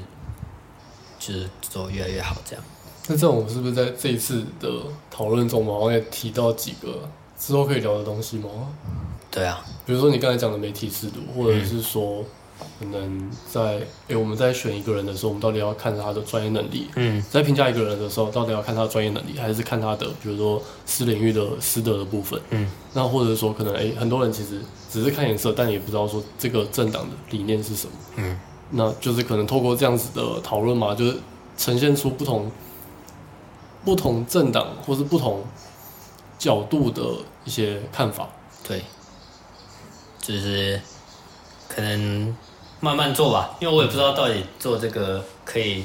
[1.19, 2.63] 就是走越来越好这样。
[3.07, 4.69] 那这种是不是在这一次的
[5.11, 7.07] 讨论中，我也提到几个
[7.37, 8.49] 之后可以聊的东西吗？
[9.29, 12.23] 对啊，比如说你刚才讲的媒体制度，或者是说。
[12.79, 16.87] 可能在诶、欸，我们在选一个人的时候，我们到底要看他的专业能力？
[16.95, 22.39] 嗯，在评价一个人的时候，到底要看他的专业能力，还是看他的，比如说私领域的师德的部分？
[22.51, 27.93] 嗯，那或者说，可能诶、欸，很多人其实只是看颜色，但也不知道说这个政党的理念是什么。
[28.17, 28.39] 嗯，
[28.71, 31.17] 那就是可能透过这样子的讨论嘛，就是
[31.57, 32.51] 呈现出不同
[33.83, 35.43] 不同政党或是不同
[36.37, 37.03] 角度的
[37.45, 38.27] 一些看法。
[38.67, 38.81] 对，
[40.21, 40.79] 就是
[41.67, 42.35] 可能。
[42.79, 45.83] 慢慢做吧，因为我也不知道到底做这个可以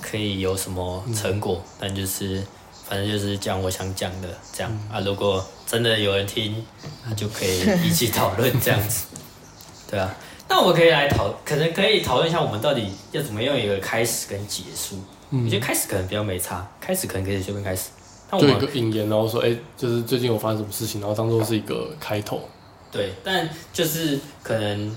[0.00, 2.42] 可以有什么成果，嗯、但就是
[2.88, 5.00] 反正就是讲我想讲的这样、嗯、啊。
[5.00, 6.64] 如果真的有人听，
[7.04, 9.08] 那就可以一起讨论这样子。
[9.90, 10.10] 对啊，
[10.48, 14.96] 那我们可以来讨，可能可以讨论一下我们到底要怎么样一个开始跟结束。
[15.32, 17.90] 嗯、我觉得开始可能比较没差，开始可能可以随便开始。
[18.30, 22.40] 那我们就一个引言，然后说，哎、欸，就是最近我发生什么事情，然后当做是一个开头。
[22.90, 24.96] 对，但就是可能。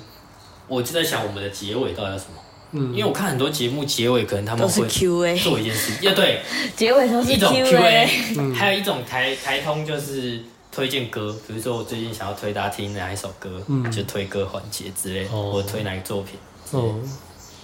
[0.68, 2.42] 我就在想我们的结尾到底要什么？
[2.72, 6.42] 嗯，因为我看很多节目结尾可能他们会做一件事，也对，
[6.76, 10.42] 结尾都是 Q&A，还有一种台台通就是
[10.72, 13.62] 推荐歌，比如说我最近想要推大家听哪一首歌，
[13.92, 16.38] 就推歌环节之类，或推哪个作品，
[16.72, 16.96] 哦，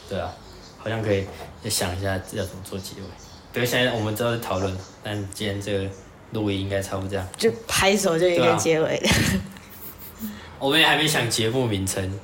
[0.08, 0.32] 对啊，
[0.78, 1.26] 好像可以
[1.62, 3.08] 再想一下要怎么做结尾。
[3.52, 4.74] 比如现在我们知道在讨论，
[5.04, 5.90] 但今天这个
[6.32, 9.02] 录音应该差不多这样，就拍手就应该结尾。
[10.58, 12.18] 我们也还没想节目名称。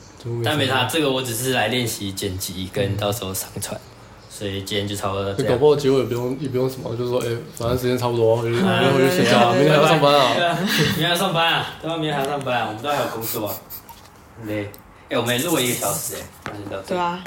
[0.44, 3.80] 但没啥，这个我只是来练习剪辑跟到时候上传，
[4.30, 5.54] 所以今天就差不多这样。
[5.54, 10.58] 搞不好结尾也不用也不用什么，就是说，哎，反正时间差不多， 明天回去睡觉，明天还要上班啊。
[10.60, 11.96] 明天还要上班啊，对吧？
[11.98, 13.54] 明天还要上班啊，我们都还有工作。
[14.46, 14.70] 对，
[15.10, 16.88] 哎，我们录了一个小时，哎，那就到这。
[16.90, 17.24] 对啊。